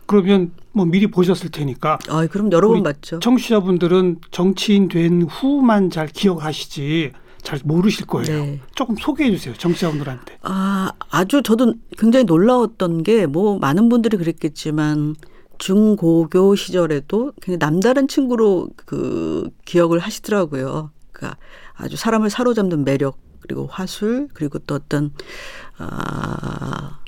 그러면 0.05 0.53
뭐 0.73 0.85
미리 0.85 1.07
보셨을 1.07 1.51
테니까 1.51 1.99
아, 2.09 2.27
그럼 2.27 2.53
여러 2.53 2.69
번 2.69 2.83
봤죠. 2.83 3.21
청취자분들은 3.21 4.19
정치인 4.31 4.89
된 4.89 5.23
후만 5.23 5.89
잘 5.89 6.07
기억하시지 6.07 7.13
잘 7.43 7.61
모르실 7.65 8.07
거예요. 8.07 8.45
네. 8.45 8.61
조금 8.75 8.97
소개해 8.97 9.31
주세요. 9.31 9.55
정치자분들한테. 9.55 10.39
아, 10.43 10.93
아주 11.11 11.43
저도 11.43 11.75
굉장히 11.99 12.25
놀라웠던 12.25 13.03
게 13.03 13.27
뭐 13.27 13.59
많은 13.59 13.89
분들이 13.89 14.17
그랬겠지만 14.17 15.15
중고교 15.59 16.57
시절에도 16.57 17.33
굉장히 17.43 17.59
남다른 17.59 18.09
친구로 18.09 18.71
그 18.77 19.51
기억을 19.65 19.99
하시더라고요. 19.99 20.91
그러니까 21.13 21.39
아주 21.75 21.97
사람을 21.97 22.31
사로잡는 22.31 22.85
매력 22.85 23.19
그리고 23.41 23.67
화술 23.67 24.29
그리고 24.33 24.59
또 24.61 24.75
어떤 24.75 25.13
아 25.77 27.01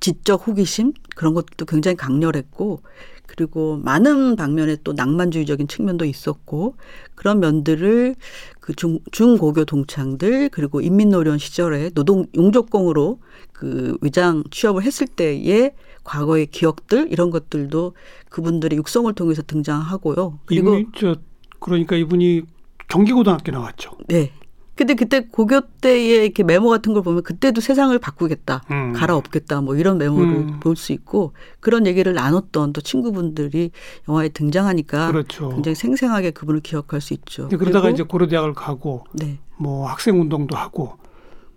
지적 0.00 0.46
호기심 0.46 0.92
그런 1.16 1.34
것도 1.34 1.64
굉장히 1.66 1.96
강렬했고 1.96 2.82
그리고 3.28 3.76
많은 3.84 4.34
방면에 4.36 4.78
또 4.82 4.94
낭만주의적인 4.94 5.68
측면도 5.68 6.06
있었고 6.06 6.76
그런 7.14 7.38
면들을 7.38 8.16
그 8.58 8.74
중, 8.74 8.98
중고교 9.12 9.66
동창들 9.66 10.48
그리고 10.48 10.80
인민노련 10.80 11.38
시절에 11.38 11.90
노동 11.90 12.26
용접공으로 12.34 13.20
그 13.52 13.96
위장 14.00 14.42
취업을 14.50 14.82
했을 14.82 15.06
때의 15.06 15.74
과거의 16.04 16.46
기억들 16.46 17.12
이런 17.12 17.30
것들도 17.30 17.92
그분들의 18.30 18.76
육성을 18.78 19.12
통해서 19.12 19.42
등장하고요. 19.42 20.40
그리고 20.46 20.78
이분이 20.78 20.86
저 20.96 21.16
그러니까 21.60 21.96
이분이 21.96 22.42
경기고등학교 22.88 23.52
나왔죠. 23.52 23.92
네. 24.08 24.32
근데 24.78 24.94
그때 24.94 25.26
고교 25.26 25.60
때의 25.80 26.26
이렇게 26.26 26.44
메모 26.44 26.68
같은 26.68 26.94
걸 26.94 27.02
보면 27.02 27.24
그때도 27.24 27.60
세상을 27.60 27.98
바꾸겠다, 27.98 28.62
음. 28.70 28.92
갈아엎겠다, 28.92 29.60
뭐 29.60 29.74
이런 29.74 29.98
메모를 29.98 30.28
음. 30.28 30.60
볼수 30.60 30.92
있고 30.92 31.32
그런 31.58 31.84
얘기를 31.84 32.14
나눴던 32.14 32.72
또 32.74 32.80
친구분들이 32.80 33.72
영화에 34.08 34.28
등장하니까 34.28 35.08
그렇죠. 35.08 35.48
굉장히 35.48 35.74
생생하게 35.74 36.30
그분을 36.30 36.60
기억할 36.60 37.00
수 37.00 37.12
있죠. 37.14 37.48
그러다가 37.48 37.90
이제 37.90 38.04
고려대학을 38.04 38.54
가고 38.54 39.02
네. 39.14 39.40
뭐 39.56 39.88
학생 39.88 40.20
운동도 40.20 40.56
하고 40.56 40.92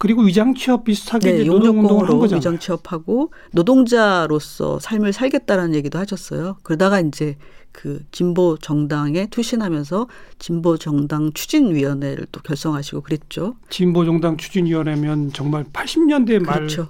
그리고 0.02 0.24
위장 0.24 0.56
취업 0.56 0.86
비슷하게 0.86 1.32
네, 1.32 1.46
용접공으로 1.46 2.22
위장 2.22 2.58
취업하고 2.58 3.32
노동자로서 3.52 4.80
삶을 4.80 5.14
살겠다라는 5.14 5.76
얘기도 5.76 6.00
하셨어요. 6.00 6.58
그러다가 6.64 7.00
이제 7.00 7.38
그 7.72 8.00
진보 8.10 8.58
정당에 8.58 9.28
투신하면서 9.28 10.08
진보 10.40 10.78
정당 10.78 11.32
추진위원회를 11.34 12.26
또 12.32 12.42
결성하시고 12.42 13.02
그랬죠. 13.02 13.58
진보 13.70 14.04
정당 14.04 14.38
추진위원회면 14.38 15.34
정말 15.34 15.66
80년대 15.66 16.44
말 16.44 16.56
그렇죠. 16.56 16.88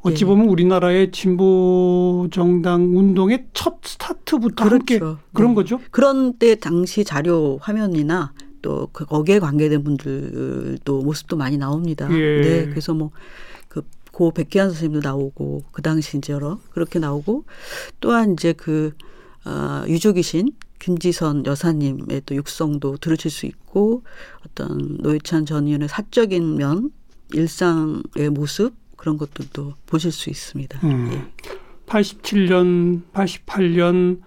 어찌 0.00 0.24
예. 0.24 0.26
보면 0.26 0.48
우리나라의 0.48 1.12
진보 1.12 2.26
정당 2.32 2.96
운동의 2.96 3.46
첫 3.52 3.76
스타트부터 3.84 4.64
그렇죠. 4.64 4.74
함께 4.74 4.98
그런 5.32 5.50
네. 5.50 5.54
거죠. 5.54 5.80
그런 5.92 6.32
때 6.38 6.56
당시 6.56 7.04
자료 7.04 7.58
화면이나 7.62 8.32
또그 8.68 9.06
거기에 9.06 9.38
관계된 9.38 9.82
분들도 9.82 11.02
모습도 11.02 11.36
많이 11.36 11.56
나옵니다. 11.56 12.06
예. 12.12 12.40
네, 12.40 12.66
그래서 12.66 12.92
뭐그 12.92 13.82
고 14.12 14.30
백기환 14.32 14.68
선생님도 14.68 15.08
나오고 15.08 15.64
그 15.72 15.80
당시 15.80 16.18
이제 16.18 16.34
여러 16.34 16.58
그렇게 16.70 16.98
나오고 16.98 17.44
또한 18.00 18.34
이제 18.34 18.52
그 18.52 18.92
어, 19.46 19.84
유족이신 19.86 20.52
김지선 20.78 21.46
여사님의 21.46 22.22
또 22.26 22.34
육성도 22.34 22.98
들으실 22.98 23.30
수 23.30 23.46
있고 23.46 24.02
어떤 24.46 24.98
노회찬 25.00 25.46
전 25.46 25.66
의원의 25.66 25.88
사적인 25.88 26.56
면 26.56 26.90
일상의 27.32 28.30
모습 28.30 28.74
그런 28.96 29.16
것들도 29.16 29.74
보실 29.86 30.12
수 30.12 30.28
있습니다. 30.28 30.80
음. 30.84 31.10
예. 31.12 31.48
87년, 31.86 33.00
88년 33.14 34.20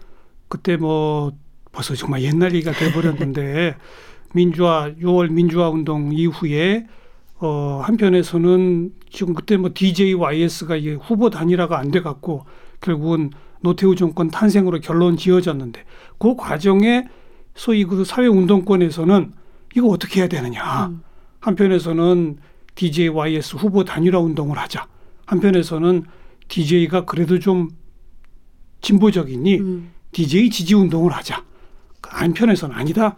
그때 0.48 0.78
뭐 0.78 1.32
벌써 1.72 1.94
정말 1.96 2.24
옛날 2.24 2.56
얘기가 2.56 2.72
돼버렸는데 2.72 3.76
민주화 4.34 4.92
6월 5.00 5.30
민주화 5.32 5.70
운동 5.70 6.14
이후에 6.14 6.88
어 7.40 7.82
한편에서는 7.84 8.92
지금 9.10 9.34
그때 9.34 9.58
뭐 9.58 9.72
DJYS가 9.74 10.76
이게 10.76 10.94
후보 10.94 11.30
단일화가 11.30 11.78
안 11.78 11.92
돼 11.92 12.02
갖고 12.02 12.46
결국은 12.82 13.32
노태우 13.62 13.96
정권 13.96 14.30
탄생으로 14.30 14.80
결론 14.80 15.18
지어졌는데 15.18 15.84
그 16.18 16.36
과정에 16.36 17.06
소위 17.56 17.84
그 17.84 18.06
사회 18.06 18.28
운동권에서는 18.28 19.34
이거 19.76 19.88
어떻게 19.88 20.22
해야 20.22 20.28
되느냐. 20.28 20.88
음. 20.88 21.02
한편에서는 21.40 22.38
DJYS 22.76 23.58
후보 23.58 23.84
단일화 23.84 24.20
운동을 24.20 24.58
하자. 24.58 24.88
한편에서는 25.26 26.04
DJ가 26.48 27.06
그래도 27.06 27.40
좀 27.40 27.70
진보적이니 28.82 29.60
음. 29.60 29.92
DJ 30.12 30.50
지지 30.50 30.76
운동을 30.76 31.12
하자. 31.12 31.44
한편에서는 32.02 32.76
아니다. 32.76 33.16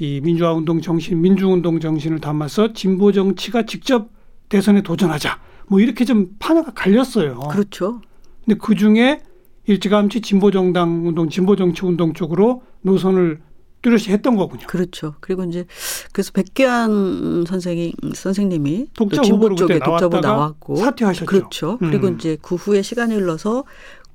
이 0.00 0.20
민주화 0.22 0.54
운동 0.54 0.80
정신, 0.80 1.20
민주 1.20 1.46
운동 1.46 1.78
정신을 1.78 2.20
담아서 2.20 2.72
진보 2.72 3.12
정치가 3.12 3.66
직접 3.66 4.08
대선에 4.48 4.82
도전하자. 4.82 5.38
뭐 5.68 5.78
이렇게 5.78 6.06
좀 6.06 6.30
판화가 6.38 6.72
갈렸어요. 6.72 7.38
그렇죠. 7.50 8.00
근데 8.44 8.58
그 8.58 8.74
중에 8.74 9.20
일찌감치 9.66 10.22
진보 10.22 10.50
정당 10.50 11.06
운동, 11.06 11.28
진보 11.28 11.54
정치 11.54 11.84
운동 11.84 12.14
쪽으로 12.14 12.62
노선을 12.80 13.42
뚜렷이 13.82 14.10
했던 14.10 14.36
거군요. 14.36 14.66
그렇죠. 14.66 15.14
그리고 15.20 15.44
이제 15.44 15.66
그래서 16.12 16.32
백기환 16.32 17.44
선생이 17.46 17.92
선생님이 18.14 18.88
독자 18.94 19.20
진보 19.20 19.54
쪽에 19.54 19.78
독자부 19.78 20.20
나왔고 20.20 20.76
사퇴하셨죠. 20.76 21.26
그렇죠. 21.26 21.78
음. 21.82 21.90
그리고 21.90 22.08
이제 22.08 22.38
그 22.40 22.54
후에 22.54 22.80
시간이 22.80 23.14
흘러서 23.14 23.64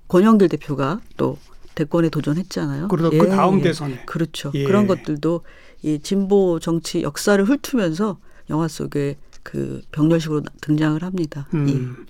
권영길 0.07 0.49
대표가 0.49 0.99
또 1.15 1.37
대권에 1.75 2.09
도전했잖아요. 2.09 2.87
그러다 2.87 3.09
그 3.09 3.15
예, 3.15 3.19
그 3.19 3.29
다음 3.29 3.61
대선에 3.61 4.03
그렇죠. 4.05 4.51
예. 4.55 4.63
그런 4.63 4.87
것들도 4.87 5.41
이 5.83 5.99
진보 5.99 6.59
정치 6.59 7.03
역사를 7.03 7.43
훑으면서 7.43 8.17
영화 8.49 8.67
속에 8.67 9.17
그 9.43 9.81
병렬식으로 9.91 10.41
등장을 10.61 11.01
합니다. 11.03 11.47
음. 11.53 11.67
예. 11.69 12.05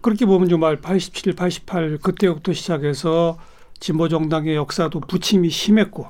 그렇게 0.00 0.26
보면 0.26 0.48
정말 0.48 0.80
87, 0.80 1.34
88 1.34 1.98
그때부터 2.02 2.52
시작해서 2.52 3.38
진보 3.80 4.08
정당의 4.08 4.56
역사도 4.56 5.00
부침이 5.00 5.48
심했고 5.50 6.06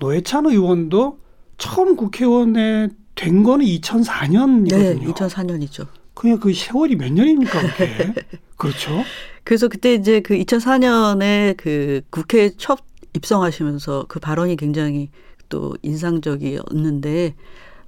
노회찬 0.00 0.46
의원도 0.46 1.18
처음 1.58 1.96
국회의원에 1.96 2.88
된 3.14 3.42
거는 3.42 3.64
2004년이거든요. 3.66 4.68
네, 4.68 5.12
2004년이죠. 5.12 5.86
그냥 6.14 6.38
그 6.38 6.52
세월이 6.52 6.96
몇 6.96 7.12
년입니까, 7.12 7.60
그게? 7.60 8.14
그렇죠. 8.56 9.02
그래서 9.44 9.68
그때 9.68 9.94
이제 9.94 10.20
그 10.20 10.34
2004년에 10.34 11.56
그 11.56 12.00
국회에 12.10 12.50
첫 12.56 12.80
입성하시면서 13.14 14.06
그 14.08 14.18
발언이 14.18 14.56
굉장히 14.56 15.10
또 15.48 15.76
인상적이었는데, 15.82 17.34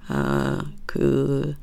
아, 0.07 0.61
그 0.85 1.55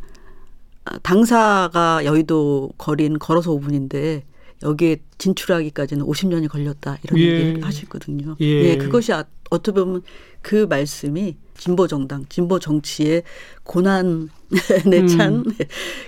당사가 1.02 2.04
여의도 2.04 2.72
거리는 2.76 3.18
걸어서 3.18 3.52
5분인데 3.52 4.22
여기에 4.62 4.96
진출하기까지는 5.18 6.04
50년이 6.04 6.48
걸렸다 6.48 6.98
이런 7.02 7.18
예. 7.18 7.22
얘기를 7.22 7.64
하시거든요. 7.64 8.37
예. 8.40 8.46
예, 8.46 8.76
그것이 8.76 9.12
아, 9.12 9.24
어떻게 9.50 9.80
보면 9.80 10.02
그 10.44 10.66
말씀이 10.68 11.37
진보 11.57 11.87
정당, 11.88 12.24
진보 12.28 12.59
정치의 12.59 13.22
고난에 13.64 15.07
찬 15.09 15.35
음. 15.37 15.44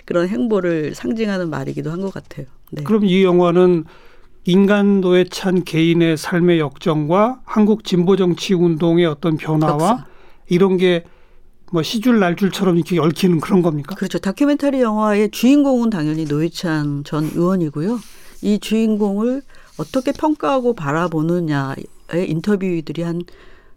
그런 0.05 0.29
행보를 0.29 0.95
상징하는 0.95 1.49
말이기도 1.51 1.91
한 1.91 2.01
것 2.03 2.13
같아요. 2.13 2.47
네. 2.71 2.83
그럼 2.85 3.05
이 3.05 3.25
영화는 3.25 3.85
인간도에 4.45 5.25
찬 5.31 5.65
개인의 5.65 6.17
삶의 6.19 6.61
역정과 6.61 7.41
한국 7.45 7.83
진보 7.85 8.17
정치 8.17 8.55
운동의 8.55 9.07
어떤 9.07 9.37
변화와 9.37 9.73
역사. 9.73 10.07
이런 10.49 10.77
게 10.77 11.05
뭐 11.73 11.83
시줄 11.83 12.21
날줄처럼 12.21 12.77
이렇게 12.77 13.01
얽히는 13.01 13.41
그런 13.41 13.61
겁니까? 13.61 13.97
그렇죠. 13.97 14.19
다큐멘터리 14.21 14.81
영화의 14.81 15.33
주인공은 15.33 15.91
당연히 15.91 16.25
노회찬 16.25 17.03
전 17.03 17.25
의원이고요. 17.35 17.99
이 18.43 18.61
주인공을 18.61 19.43
어떻게 19.77 20.13
평가하고 20.13 20.75
바라보느냐의 20.75 21.77
인터뷰들이 22.29 23.03
한 23.03 23.21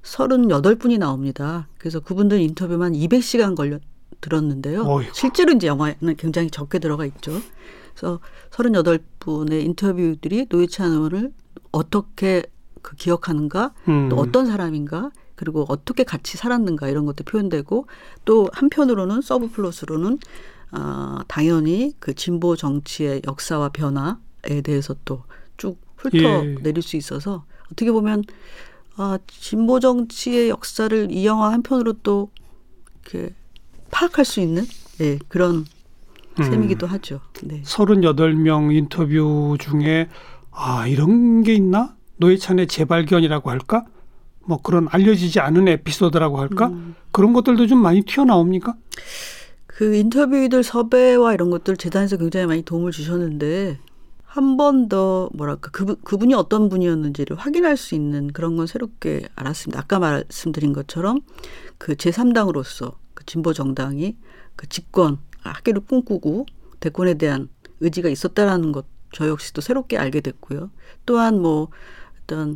38 0.04 0.76
분이 0.76 0.98
나옵니다. 0.98 1.68
그래서 1.78 2.00
그분들 2.00 2.40
인터뷰만 2.40 2.94
200시간 2.94 3.56
걸려 3.56 3.80
들었는데요. 4.22 4.84
어이구. 4.86 5.12
실제로 5.14 5.54
이제 5.54 5.68
영화는 5.68 6.16
굉장히 6.18 6.50
적게 6.50 6.80
들어가 6.80 7.06
있죠. 7.06 7.32
그래서 7.94 8.20
38분의 8.52 9.66
인터뷰들이 9.66 10.48
노회찬 10.50 10.92
의원을 10.92 11.34
어떻게 11.72 12.44
그 12.82 12.96
기억하는가, 12.96 13.74
음. 13.88 14.10
또 14.10 14.18
어떤 14.18 14.46
사람인가, 14.46 15.12
그리고 15.36 15.66
어떻게 15.70 16.04
같이 16.04 16.38
살았는가 16.38 16.90
이런 16.90 17.06
것도 17.06 17.24
표현되고 17.24 17.88
또 18.26 18.50
한편으로는 18.54 19.22
subplot으로는 19.22 20.20
어, 20.72 21.20
당연히 21.28 21.94
그 22.00 22.14
진보 22.14 22.56
정치의 22.56 23.22
역사와 23.26 23.70
변화에 23.70 24.62
대해서 24.64 24.96
또 25.06 25.24
쭉 25.60 25.78
훑어 25.98 26.44
내릴 26.64 26.78
예. 26.78 26.82
수 26.82 26.98
있어서 26.98 27.46
어떻게 27.72 27.92
보면 27.92 28.24
아, 29.02 29.18
진보 29.28 29.80
정치의 29.80 30.50
역사를 30.50 31.10
이 31.10 31.26
영화 31.26 31.54
한편으로 31.54 31.94
또 32.04 32.30
이렇게 33.02 33.34
파악할 33.92 34.26
수 34.26 34.42
있는 34.42 34.66
네, 34.98 35.18
그런 35.30 35.66
음. 36.38 36.44
셈이기도 36.44 36.86
하죠. 36.86 37.22
네. 37.44 37.62
38명 37.64 38.76
인터뷰 38.76 39.56
중에 39.58 40.10
아, 40.52 40.86
이런 40.86 41.44
게 41.44 41.54
있나? 41.54 41.96
노회찬의 42.18 42.68
재발견이라고 42.68 43.50
할까? 43.50 43.86
뭐 44.46 44.62
그런 44.62 44.90
알려지지 44.92 45.40
않은 45.40 45.70
에피소드라고 45.70 46.40
할까 46.40 46.68
음. 46.68 46.96
그런 47.14 47.32
것들도 47.32 47.68
좀 47.68 47.78
많이 47.78 48.02
튀어나옵니까? 48.02 48.76
그 49.66 49.96
인터뷰들 49.96 50.62
섭외와 50.62 51.34
이런 51.34 51.50
것들 51.52 51.78
재단에서 51.78 52.18
굉장히 52.18 52.48
많이 52.48 52.64
도움을 52.64 52.92
주셨는데 52.92 53.80
한 54.30 54.58
번 54.58 54.88
더 54.90 55.30
뭐랄까 55.34 55.72
그, 55.72 55.96
그분이 56.02 56.34
어떤 56.36 56.70
분이었는지를 56.70 57.36
확인할 57.38 57.78
수 57.78 57.96
있는 57.96 58.28
그런 58.32 58.56
건 58.56 58.68
새롭게 58.68 59.28
알았습니다. 59.36 59.80
아까 59.80 60.00
말씀드린 60.00 60.74
것처럼 60.74 61.22
그 61.78 61.96
제3당으로서 61.96 62.94
그 63.14 63.26
진보 63.26 63.54
정당이 63.54 64.18
그 64.56 64.70
집권 64.70 65.18
학계를 65.42 65.82
꿈꾸고 65.82 66.46
대권에 66.80 67.16
대한 67.16 67.50
의지가 67.82 68.10
있었다라는 68.10 68.72
것 68.72 69.00
저 69.12 69.28
역시도 69.28 69.62
새롭게 69.62 69.98
알게 69.98 70.22
됐고요. 70.22 70.70
또한 71.06 71.42
뭐 71.42 71.70
어떤 72.24 72.56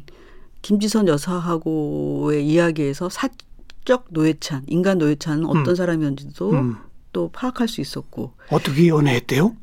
김지선 0.61 1.07
여사하고의 1.07 2.45
이야기에서 2.47 3.09
사적 3.09 4.05
노회찬, 4.09 4.63
인간 4.67 4.97
노회찬은 4.97 5.45
어떤 5.45 5.69
음. 5.69 5.75
사람이었는지도 5.75 6.51
음. 6.51 6.75
또 7.11 7.29
파악할 7.29 7.67
수 7.67 7.81
있었고 7.81 8.33
어떻게 8.49 8.87
연애했대요? 8.87 9.55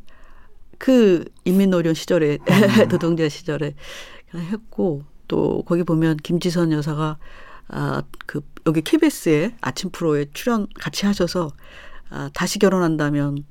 그 0.80 1.24
인민노련 1.44 1.94
시절에 1.94 2.38
음. 2.40 2.88
노동자 2.88 3.28
시절에 3.28 3.74
했고 4.34 5.04
또 5.28 5.62
거기 5.64 5.84
보면 5.84 6.16
김지선 6.16 6.72
여사가 6.72 7.18
아 7.68 8.02
그 8.26 8.40
여기 8.66 8.82
KBS의 8.82 9.56
아침 9.60 9.90
프로에 9.90 10.26
출연 10.34 10.66
같이 10.74 11.06
하셔서 11.06 11.50
아 12.08 12.28
다시 12.34 12.58
결혼한다면 12.58 13.44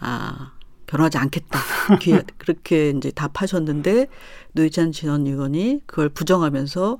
아 0.00 0.52
결혼하지 0.86 1.18
않겠다 1.18 1.58
귀- 2.00 2.22
그렇게 2.38 2.90
이제 2.90 3.10
답하셨는데 3.10 4.06
노회찬 4.52 4.92
전 4.92 5.26
의원이 5.26 5.82
그걸 5.86 6.08
부정하면서 6.08 6.98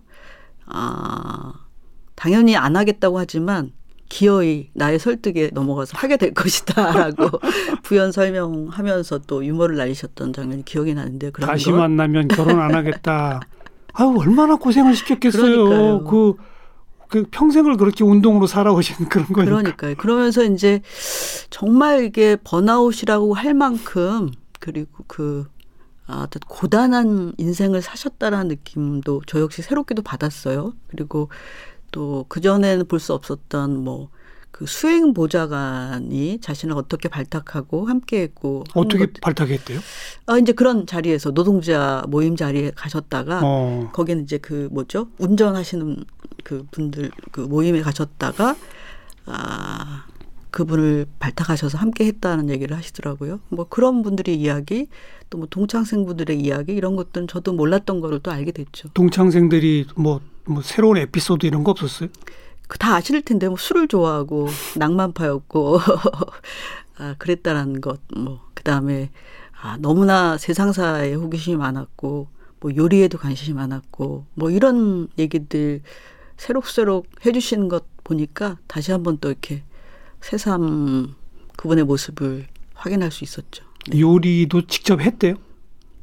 아 0.67 1.55
당연히 2.17 2.57
안 2.57 2.77
하겠다고 2.77 3.19
하지만 3.19 3.73
기어이 4.09 4.71
나의 4.73 4.99
설득에 4.99 5.51
넘어가서 5.53 5.93
하게 5.97 6.17
될 6.17 6.33
것이다라고 6.33 7.41
부연 7.83 8.13
설명하면서 8.13 9.21
또 9.27 9.45
유머를 9.45 9.77
날리셨던 9.77 10.33
장면이 10.33 10.65
기억이 10.65 10.95
나는데 10.95 11.31
그런 11.31 11.49
다시 11.49 11.71
거 11.71 11.77
만나면 11.77 12.29
결혼 12.29 12.59
안 12.61 12.75
하겠다. 12.75 13.41
아유 13.93 14.15
얼마나 14.19 14.57
고생을 14.57 14.95
시켰겠어요. 14.95 16.05
그, 16.05 16.35
그 17.09 17.25
평생을 17.31 17.77
그렇게 17.77 18.05
운동으로 18.05 18.47
살아오신 18.47 19.09
그런 19.09 19.27
거니까. 19.27 19.45
그러니까요. 19.45 19.95
그러면서 19.97 20.45
이제 20.45 20.81
정말 21.51 22.05
이게 22.05 22.37
번아웃이라고 22.43 23.35
할 23.35 23.55
만큼 23.55 24.31
그리고 24.61 25.05
그 25.07 25.47
아, 26.07 26.27
고단한 26.49 27.35
인생을 27.37 27.83
사셨다라는 27.83 28.49
느낌도 28.49 29.23
저 29.27 29.41
역시 29.41 29.61
새롭게도 29.61 30.01
받았어요. 30.03 30.73
그리고 30.89 31.29
또 31.91 32.25
그전에는 32.29 32.87
볼 32.87 33.01
수 33.01 33.13
없었던 33.15 33.83
뭐 33.85 34.09
그 34.51 34.67
수행 34.67 35.13
보좌관이 35.15 36.41
자신을 36.41 36.75
어떻게 36.75 37.09
발탁하고 37.09 37.87
함께했고 37.87 38.65
어떻게 38.75 39.07
것- 39.07 39.21
발탁했대요? 39.21 39.79
아, 40.27 40.39
이제 40.39 40.53
그런 40.53 40.85
자리에서 40.87 41.31
노동자 41.33 42.03
모임 42.09 42.35
자리에 42.35 42.73
가셨다가 42.75 43.41
어. 43.45 43.91
거기는 43.93 44.25
이제 44.25 44.39
그 44.39 44.69
뭐죠 44.73 45.11
운전하시는 45.19 46.03
그 46.43 46.67
분들 46.73 47.11
그 47.31 47.43
모임에 47.43 47.83
가셨다가 47.83 48.57
아 49.27 50.07
그분을 50.51 51.07
발탁하셔서 51.19 51.79
함께 51.79 52.07
했다는 52.07 52.49
얘기를 52.51 52.77
하시더라고요. 52.77 53.41
뭐 53.51 53.67
그런 53.69 54.03
분들의 54.03 54.35
이야기 54.35 54.89
또 55.31 55.39
뭐 55.39 55.47
동창생분들의 55.51 56.41
이야기 56.41 56.73
이런 56.75 56.97
것들은 56.97 57.29
저도 57.29 57.53
몰랐던 57.53 58.01
거를 58.01 58.19
또 58.21 58.31
알게 58.31 58.51
됐죠. 58.53 58.89
동창생들이 58.95 59.87
뭐, 59.95 60.21
뭐 60.49 60.63
새로운 60.63 60.97
에피소드 60.97 61.47
이런 61.47 61.65
거 61.65 61.71
없었어요? 61.73 62.09
그다 62.69 62.97
아실 62.97 63.23
텐데 63.23 63.49
뭐 63.49 63.57
술을 63.57 63.89
좋아하고 63.89 64.49
낭만파였고 64.77 65.79
아 66.99 67.15
그랬다라는 67.19 67.81
것 67.81 68.01
뭐 68.17 68.41
그다음에 68.55 69.11
아 69.61 69.77
너무나 69.81 70.37
세상사에 70.39 71.15
호기심이 71.15 71.57
많았고 71.57 72.29
뭐 72.61 72.71
요리에도 72.75 73.19
관심이 73.19 73.55
많았고 73.55 74.27
뭐 74.35 74.51
이런 74.51 75.09
얘기들 75.19 75.81
새록새록 76.37 77.07
해주시는 77.25 77.69
것 77.69 77.85
보니까 78.05 78.59
다시 78.67 78.91
한번 78.93 79.19
또 79.21 79.29
이렇게 79.29 79.63
새삼 80.21 81.15
그분의 81.57 81.85
모습을 81.85 82.47
확인할 82.75 83.11
수 83.11 83.25
있었죠. 83.25 83.65
요리도 83.97 84.67
직접 84.67 85.01
했대요? 85.01 85.35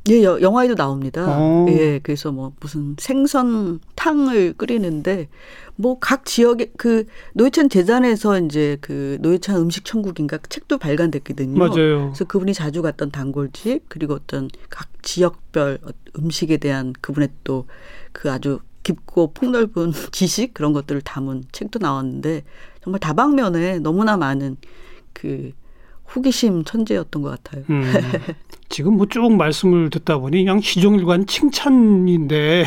예, 0.10 0.24
여- 0.24 0.40
영화에도 0.40 0.76
나옵니다. 0.76 1.26
어. 1.28 1.66
예, 1.70 2.00
그래서 2.04 2.32
뭐 2.32 2.54
무슨 2.60 2.96
생선 3.00 3.80
탕을 4.06 4.54
끓이는데 4.54 5.28
뭐 5.78 5.98
각 6.00 6.26
지역의 6.26 6.72
그 6.78 7.06
노회찬 7.34 7.70
재단에서 7.70 8.40
이제 8.40 8.78
그 8.82 9.18
노회찬 9.22 9.58
음식 9.58 9.84
천국인가 9.84 10.38
그 10.38 10.48
책도 10.48 10.78
발간됐거든요. 10.78 11.58
맞아요. 11.58 12.06
그래서 12.08 12.24
그분이 12.26 12.54
자주 12.54 12.82
갔던 12.82 13.12
단골집 13.12 13.84
그리고 13.90 14.14
어떤 14.14 14.50
각 14.70 14.88
지역별 15.02 15.80
음식에 16.18 16.58
대한 16.58 16.94
그분의 17.02 17.30
또 17.44 17.66
그 18.14 18.32
아주 18.32 18.60
깊고 18.84 19.34
폭넓은 19.34 19.92
지식 20.14 20.54
그런 20.54 20.72
것들을 20.72 21.02
담은 21.02 21.44
책도 21.52 21.80
나왔는데 21.80 22.44
정말 22.82 23.02
다방면에 23.02 23.80
너무나 23.80 24.16
많은 24.16 24.56
그 25.12 25.52
호기심 26.16 26.64
천재였던 26.64 27.22
것 27.22 27.44
같아요. 27.44 27.66
음. 27.70 27.84
지금 28.70 28.96
뭐 28.96 29.06
쭉 29.08 29.34
말씀을 29.34 29.90
듣다 29.90 30.18
보니 30.20 30.38
그냥 30.46 30.62
시종일관 30.62 31.26
칭찬인데 31.28 32.66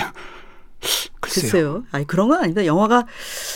글쎄요. 1.21 1.51
글쎄요. 1.51 1.85
아니 1.91 2.07
그런 2.07 2.29
건 2.29 2.43
아니다. 2.43 2.65
영화가 2.65 3.07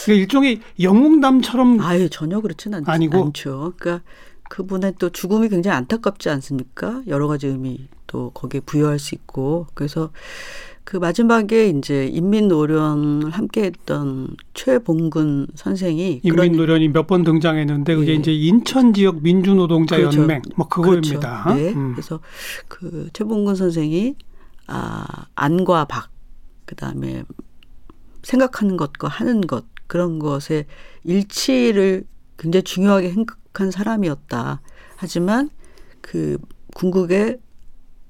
이게 0.05 0.15
일종의 0.17 0.61
영웅담처럼 0.81 1.81
아유 1.81 2.09
전혀 2.11 2.41
그렇진 2.41 2.75
않, 2.75 2.85
아니고? 2.87 3.27
않죠. 3.27 3.73
그러니까 3.79 4.05
그분의 4.51 4.95
또 4.99 5.11
죽음이 5.11 5.49
굉장히 5.49 5.77
안타깝지 5.77 6.29
않습니까? 6.29 7.03
여러 7.07 7.27
가지 7.29 7.47
의미 7.47 7.89
또 8.07 8.31
거기에 8.31 8.61
부여할 8.61 8.99
수 8.99 9.15
있고 9.15 9.67
그래서 9.75 10.11
그 10.85 10.97
마지막에 10.97 11.69
이제 11.69 12.07
인민노련을 12.09 13.31
함께했던 13.31 14.37
최봉근 14.53 15.47
선생이 15.55 16.21
인민노련이 16.25 16.89
몇 16.89 17.07
번 17.07 17.23
등장했는데 17.23 17.95
그게 17.95 18.13
예. 18.13 18.15
이제 18.17 18.33
인천 18.35 18.93
지역 18.93 19.23
민주노동자 19.23 19.97
그렇죠. 19.97 20.21
연맹 20.23 20.43
뭐 20.57 20.67
그거입니다. 20.69 21.45
그렇죠. 21.45 21.61
네. 21.63 21.73
음. 21.73 21.93
그래서 21.93 22.21
그 22.69 23.09
최봉근 23.13 23.55
선생이 23.55 24.17
아 24.67 25.07
안과 25.37 25.85
박 25.87 26.11
그다음에 26.73 27.25
생각하는 28.23 28.77
것과 28.77 29.09
하는 29.09 29.43
것 29.43 29.65
그런 29.87 30.19
것의 30.19 30.67
일치를 31.05 32.05
굉장히 32.39 32.63
중요하게 32.63 33.11
생각한 33.11 33.71
사람이었다. 33.71 34.63
하지만 34.97 35.51
그 36.01 36.39
궁극의 36.75 37.39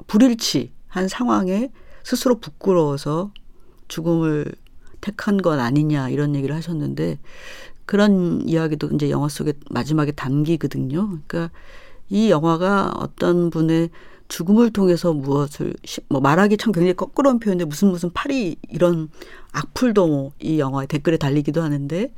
불일치한 0.06 1.08
상황에 1.08 1.70
스스로 2.04 2.38
부끄러워서 2.38 3.32
죽음을 3.88 4.46
택한 5.00 5.38
것 5.38 5.58
아니냐 5.58 6.08
이런 6.10 6.36
얘기를 6.36 6.54
하셨는데 6.54 7.18
그런 7.84 8.48
이야기도 8.48 8.88
이제 8.94 9.10
영화 9.10 9.28
속에 9.28 9.54
마지막에 9.70 10.12
담기거든요. 10.12 11.18
그러니까 11.26 11.50
이 12.08 12.30
영화가 12.30 12.92
어떤 12.96 13.50
분의 13.50 13.90
죽음을 14.28 14.70
통해서 14.72 15.12
무엇을 15.12 15.74
시- 15.84 16.00
뭐 16.08 16.20
말하기 16.20 16.56
참 16.56 16.72
굉장히 16.72 16.94
거꾸로운 16.94 17.38
표현인데 17.38 17.64
무슨 17.66 17.88
무슨 17.90 18.10
팔이 18.12 18.56
이런 18.70 19.08
악플도 19.52 20.06
뭐 20.06 20.32
이 20.40 20.58
영화에 20.58 20.86
댓글에 20.86 21.16
달리기도 21.18 21.62
하는데 21.62 22.12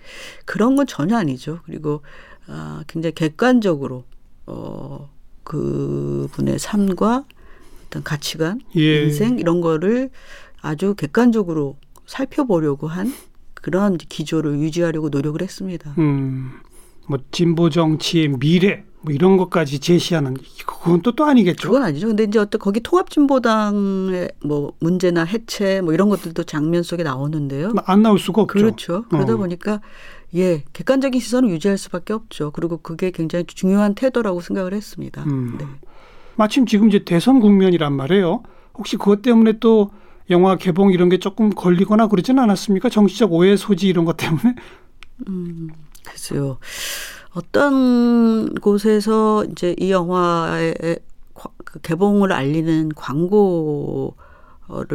그런 0.44 0.76
건 0.76 0.86
전혀 0.86 1.16
아니죠. 1.16 1.60
그리고 1.66 2.02
아 2.46 2.82
굉장히 2.86 3.14
객관적으로 3.14 4.04
어 4.46 5.08
그 5.46 6.26
분의 6.32 6.58
삶과 6.58 7.26
어떤 7.86 8.02
가치관, 8.02 8.62
예. 8.76 9.02
인생 9.04 9.38
이런 9.38 9.60
거를 9.60 10.08
아주 10.62 10.94
객관적으로 10.94 11.76
살펴보려고 12.06 12.86
한 12.88 13.12
그런 13.52 13.98
기조를 13.98 14.58
유지하려고 14.60 15.10
노력을 15.10 15.40
했습니다. 15.42 15.94
음, 15.98 16.50
뭐 17.06 17.18
진보 17.30 17.70
정치의 17.70 18.28
미래 18.38 18.84
뭐 19.02 19.12
이런 19.12 19.36
것까지 19.36 19.78
제시하는 19.80 20.36
그건 20.66 21.02
또 21.02 21.12
또 21.12 21.24
아니겠죠. 21.24 21.68
그건 21.68 21.82
아니죠. 21.82 22.08
근데 22.08 22.24
이제 22.24 22.38
어떤 22.38 22.58
거기 22.58 22.80
통합진보당의 22.80 24.30
뭐 24.44 24.72
문제나 24.80 25.24
해체 25.24 25.80
뭐 25.82 25.92
이런 25.92 26.08
것들도 26.08 26.42
장면 26.44 26.82
속에 26.82 27.02
나오는데요. 27.02 27.72
안 27.84 28.02
나올 28.02 28.18
수가 28.18 28.42
없죠. 28.42 28.52
그렇죠. 28.58 29.04
그러다 29.10 29.34
어. 29.34 29.36
보니까 29.36 29.80
예 30.34 30.64
객관적인 30.72 31.20
시선을 31.20 31.50
유지할 31.50 31.78
수밖에 31.78 32.12
없죠. 32.12 32.50
그리고 32.50 32.78
그게 32.78 33.10
굉장히 33.10 33.44
중요한 33.44 33.94
태도라고 33.94 34.40
생각을 34.40 34.72
했습니다. 34.72 35.22
음. 35.24 35.56
네. 35.58 35.66
마침 36.36 36.66
지금 36.66 36.88
이제 36.88 37.04
대선 37.04 37.40
국면이란 37.40 37.92
말이에요. 37.92 38.42
혹시 38.76 38.96
그것 38.96 39.22
때문에 39.22 39.58
또 39.60 39.90
영화 40.30 40.56
개봉 40.56 40.92
이런 40.92 41.08
게 41.10 41.18
조금 41.18 41.50
걸리거나 41.50 42.08
그러진 42.08 42.38
않았습니까? 42.38 42.88
정치적 42.88 43.32
오해 43.32 43.56
소지 43.56 43.88
이런 43.88 44.04
것 44.04 44.16
때문에? 44.16 44.54
글쎄요. 46.04 46.58
어떤 47.32 48.54
곳에서 48.54 49.44
이제 49.50 49.74
이 49.78 49.90
영화의 49.90 50.74
과- 51.34 51.50
그 51.64 51.80
개봉을 51.80 52.32
알리는 52.32 52.90
광고를 52.94 54.12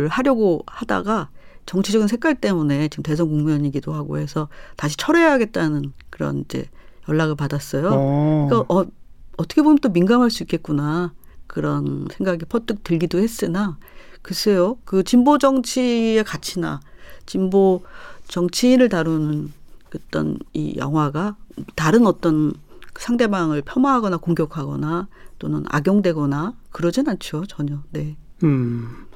하려고 0.10 0.64
하다가 0.68 1.30
정치적인 1.66 2.08
색깔 2.08 2.36
때문에 2.36 2.88
지금 2.88 3.04
대선 3.04 3.28
국면이기도 3.30 3.94
하고 3.94 4.18
해서 4.18 4.48
다시 4.78 4.96
철회해야겠다는 4.98 5.94
그런 6.10 6.40
이제 6.40 6.66
연락을 7.08 7.36
받았어요. 7.36 7.90
어. 7.92 8.48
그러니까 8.50 8.74
어, 8.74 8.86
어떻게 9.38 9.62
보면 9.62 9.78
또 9.80 9.90
민감할 9.90 10.30
수 10.32 10.44
있겠구나. 10.44 11.14
그런 11.48 12.08
생각이 12.14 12.46
퍼뜩 12.46 12.84
들기도 12.84 13.18
했으나 13.18 13.80
글쎄요 14.22 14.78
그 14.86 15.04
진보 15.04 15.40
정치의 15.40 16.24
가치나 16.24 16.80
진보 17.26 17.82
정치인을 18.28 18.88
다루는 18.88 19.52
어떤 19.96 20.38
이 20.54 20.76
영화가 20.78 21.36
다른 21.76 22.06
어떤 22.06 22.54
상대방을 22.98 23.62
폄하하거나 23.62 24.18
공격하거나 24.18 25.08
또는 25.40 25.64
악용되거나 25.70 26.54
그러진 26.72 27.08
않죠 27.08 27.46
전혀. 27.48 27.82
네. 27.92 28.18
음, 28.44 29.08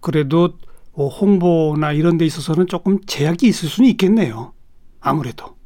그래도 0.00 0.54
뭐 0.94 1.08
홍보나 1.08 1.92
이런 1.92 2.16
데 2.16 2.24
있어서는 2.24 2.66
조금 2.66 3.00
제약이 3.04 3.46
있을 3.46 3.68
수는 3.68 3.90
있겠네요. 3.90 4.52
아무래도. 5.00 5.56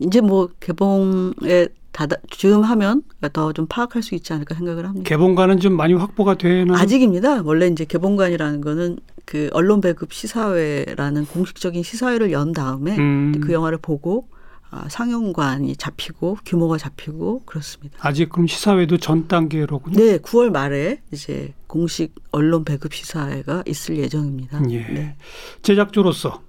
이제 0.00 0.20
뭐 0.20 0.48
개봉에 0.60 1.68
다다 1.98 2.16
즈음 2.30 2.62
하면 2.62 3.02
더 3.32 3.52
좀 3.52 3.66
파악할 3.66 4.04
수 4.04 4.14
있지 4.14 4.32
않을까 4.32 4.54
생각을 4.54 4.86
합니다. 4.86 5.08
개봉관은 5.08 5.58
좀 5.58 5.72
많이 5.72 5.94
확보가 5.94 6.34
되는 6.36 6.72
아직입니다. 6.72 7.42
원래 7.42 7.66
이제 7.66 7.84
개봉관이라는 7.84 8.60
거는 8.60 8.98
그 9.24 9.50
언론 9.52 9.80
배급 9.80 10.12
시사회라는 10.12 11.26
공식적인 11.26 11.82
시사회를 11.82 12.30
연 12.30 12.52
다음에 12.52 12.96
음, 12.96 13.40
그 13.40 13.52
영화를 13.52 13.78
보고 13.78 14.28
아, 14.70 14.86
상영관이 14.88 15.74
잡히고 15.76 16.38
규모가 16.44 16.78
잡히고 16.78 17.42
그렇습니다. 17.46 17.98
아직 18.00 18.28
그럼 18.28 18.46
시사회도 18.46 18.98
전 18.98 19.26
단계로군요. 19.26 19.96
네, 19.96 20.18
9월 20.18 20.50
말에 20.50 21.00
이제 21.10 21.52
공식 21.66 22.14
언론 22.30 22.64
배급 22.64 22.94
시사회가 22.94 23.64
있을 23.66 23.96
예정입니다. 23.96 24.62
예. 24.70 24.86
네. 24.86 25.16
제작주로서 25.62 26.42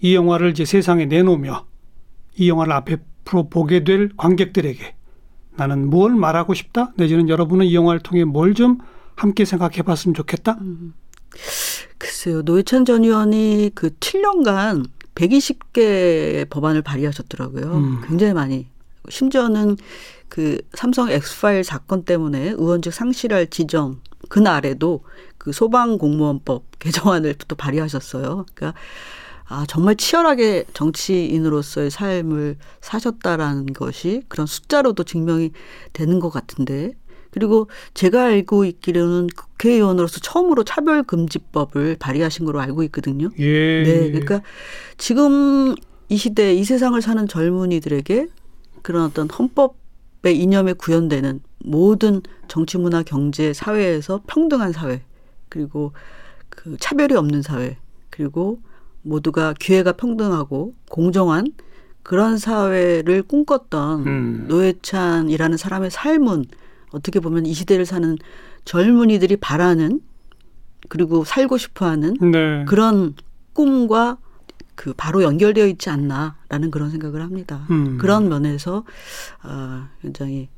이 0.00 0.14
영화를 0.14 0.50
이제 0.52 0.64
세상에 0.64 1.04
내놓으며 1.04 1.66
이 2.36 2.48
영화를 2.48 2.72
앞 2.72 2.88
으로 3.28 3.48
보게 3.48 3.84
될 3.84 4.10
관객들에게 4.16 4.94
나는 5.56 5.88
뭘 5.88 6.14
말하고 6.14 6.52
싶다 6.54 6.92
내지는 6.96 7.28
여러분은 7.28 7.66
이 7.66 7.74
영화를 7.74 8.00
통해 8.00 8.24
뭘 8.24 8.54
좀 8.54 8.78
함께 9.16 9.44
생각해 9.44 9.82
봤으면 9.82 10.14
좋겠다. 10.14 10.58
글쎄요, 11.98 12.42
노회찬 12.42 12.84
전 12.84 13.04
의원이 13.04 13.70
그 13.74 13.90
7년간 13.90 14.86
120개 15.14 16.48
법안을 16.50 16.82
발의하셨더라고요. 16.82 17.72
음. 17.72 18.00
굉장히 18.06 18.34
많이. 18.34 18.66
심지어는 19.08 19.76
그 20.28 20.58
삼성 20.72 21.10
엑스파일 21.10 21.62
사건 21.62 22.04
때문에 22.04 22.50
의원직 22.50 22.92
상실할 22.92 23.48
지점 23.48 24.00
그날에도 24.28 25.04
그 25.38 25.52
소방 25.52 25.98
공무원법 25.98 26.64
개정안을 26.78 27.34
또 27.46 27.54
발의하셨어요. 27.54 28.46
그러니까 28.54 28.78
아, 29.46 29.64
정말 29.68 29.96
치열하게 29.96 30.64
정치인으로서의 30.72 31.90
삶을 31.90 32.56
사셨다라는 32.80 33.66
것이 33.74 34.22
그런 34.28 34.46
숫자로도 34.46 35.04
증명이 35.04 35.50
되는 35.92 36.18
것 36.18 36.30
같은데 36.30 36.92
그리고 37.30 37.68
제가 37.94 38.26
알고 38.26 38.64
있기로는 38.64 39.26
국회의원으로서 39.36 40.20
처음으로 40.20 40.62
차별금지법을 40.62 41.96
발의하신 41.98 42.46
걸로 42.46 42.60
알고 42.60 42.84
있거든요. 42.84 43.28
예. 43.38 43.82
네, 43.82 44.10
그러니까 44.12 44.40
지금 44.98 45.74
이 46.08 46.16
시대 46.16 46.54
이 46.54 46.62
세상을 46.64 47.00
사는 47.02 47.26
젊은이들에게 47.26 48.28
그런 48.82 49.02
어떤 49.02 49.28
헌법의 49.28 50.38
이념에 50.38 50.74
구현되는 50.74 51.40
모든 51.64 52.22
정치, 52.46 52.78
문화, 52.78 53.02
경제, 53.02 53.52
사회에서 53.52 54.22
평등한 54.28 54.72
사회 54.72 55.02
그리고 55.48 55.92
그 56.50 56.76
차별이 56.78 57.16
없는 57.16 57.42
사회 57.42 57.78
그리고 58.10 58.60
모두가 59.04 59.54
기회가 59.58 59.92
평등하고 59.92 60.74
공정한 60.90 61.46
그런 62.02 62.36
사회를 62.36 63.22
꿈꿨던 63.22 64.06
음. 64.06 64.44
노회찬이라는 64.48 65.56
사람의 65.56 65.90
삶은 65.90 66.44
어떻게 66.90 67.20
보면 67.20 67.46
이 67.46 67.54
시대를 67.54 67.86
사는 67.86 68.16
젊은이들이 68.64 69.36
바라는 69.36 70.00
그리고 70.88 71.24
살고 71.24 71.56
싶어하는 71.56 72.14
네. 72.30 72.64
그런 72.66 73.14
꿈과 73.52 74.18
그 74.74 74.92
바로 74.94 75.22
연결되어 75.22 75.66
있지 75.66 75.88
않나라는 75.88 76.70
그런 76.70 76.90
생각을 76.90 77.22
합니다. 77.22 77.66
음. 77.70 77.96
그런 77.98 78.28
면에서 78.28 78.84
어, 79.44 79.88
굉장히 80.02 80.48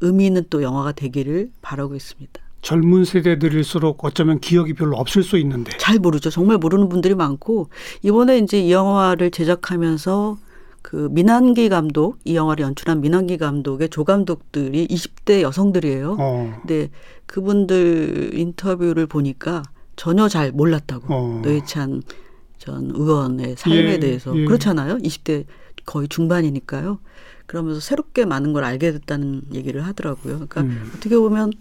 의미 0.00 0.26
있는 0.26 0.44
또 0.50 0.62
영화가 0.62 0.92
되기를 0.92 1.52
바라고 1.62 1.94
있습니다. 1.94 2.41
젊은 2.62 3.04
세대들일수록 3.04 4.04
어쩌면 4.04 4.38
기억이 4.38 4.72
별로 4.74 4.96
없을 4.96 5.22
수 5.22 5.36
있는데. 5.38 5.76
잘 5.78 5.98
모르죠. 5.98 6.30
정말 6.30 6.58
모르는 6.58 6.88
분들이 6.88 7.14
많고 7.14 7.68
이번에 8.02 8.38
이제 8.38 8.60
이 8.60 8.72
영화를 8.72 9.30
제작하면서 9.30 10.38
그 10.80 11.08
민한기 11.12 11.68
감독 11.68 12.18
이 12.24 12.34
영화를 12.34 12.64
연출한 12.64 13.00
민한기 13.00 13.36
감독의 13.38 13.88
조감독들이 13.88 14.88
20대 14.88 15.42
여성들이에요. 15.42 16.16
어. 16.18 16.54
근데 16.60 16.90
그분들 17.26 18.30
인터뷰를 18.34 19.06
보니까 19.06 19.62
전혀 19.96 20.28
잘 20.28 20.52
몰랐다고 20.52 21.14
어. 21.14 21.40
노회찬 21.44 22.02
전 22.58 22.90
의원의 22.94 23.56
삶에 23.58 23.76
예, 23.76 23.98
대해서 23.98 24.36
예. 24.36 24.44
그렇잖아요. 24.44 24.98
20대 24.98 25.44
거의 25.84 26.08
중반이니까요. 26.08 26.98
그러면서 27.46 27.80
새롭게 27.80 28.24
많은 28.24 28.52
걸 28.52 28.64
알게 28.64 28.92
됐다는 28.92 29.42
얘기를 29.52 29.84
하더라고요. 29.84 30.46
그러니까 30.48 30.60
음. 30.62 30.92
어떻게 30.96 31.16
보면 31.16 31.52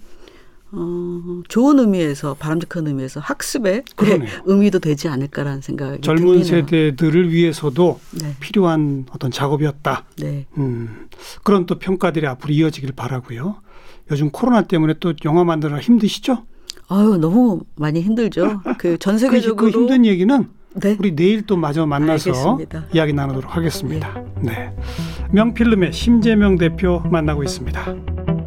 어, 0.74 1.42
좋은 1.48 1.80
의미에서 1.80 2.36
바람직한 2.36 2.88
의미에서 2.88 3.20
학습의 3.20 3.84
그러네요. 3.96 4.30
의미도 4.46 4.80
되지 4.80 5.10
않을까라는 5.10 5.62
생각이 5.62 6.02
젊은 6.02 6.42
듭니다. 6.42 6.46
세대들을 6.46 7.32
위해서도 7.32 8.00
네, 8.22 8.36
필요한 8.40 9.06
어떤 9.12 9.32
작업이었다. 9.32 10.06
네. 10.18 10.46
음, 10.58 11.08
그런 11.44 11.66
또 11.66 11.78
평가들이 11.78 12.26
앞으로 12.28 12.54
이어지길 12.54 12.94
바라고요. 12.94 13.58
요즘 14.12 14.30
코로나 14.32 14.62
때문에 14.62 14.96
또 15.00 15.14
영화 15.26 15.44
만드느라 15.44 15.80
힘드시죠? 15.80 16.46
아유 16.88 17.18
너무 17.20 17.62
많이 17.76 18.02
힘들죠. 18.02 18.62
그전 18.78 19.16
그, 19.16 19.20
세계적으로 19.20 19.72
그 19.72 19.78
힘든 19.78 20.06
얘기는 20.06 20.50
네. 20.76 20.96
우리 21.00 21.16
내일 21.16 21.46
또 21.46 21.58
마저 21.58 21.86
만나서 21.86 22.30
알겠습니다. 22.30 22.86
이야기 22.94 23.14
나누도록 23.14 23.56
하겠습니다. 23.56 24.24
네. 24.42 24.74
명필름의 25.32 25.94
심재명 25.94 26.58
대표 26.58 27.00
만나고 27.00 27.44
있습니다. 27.44 28.41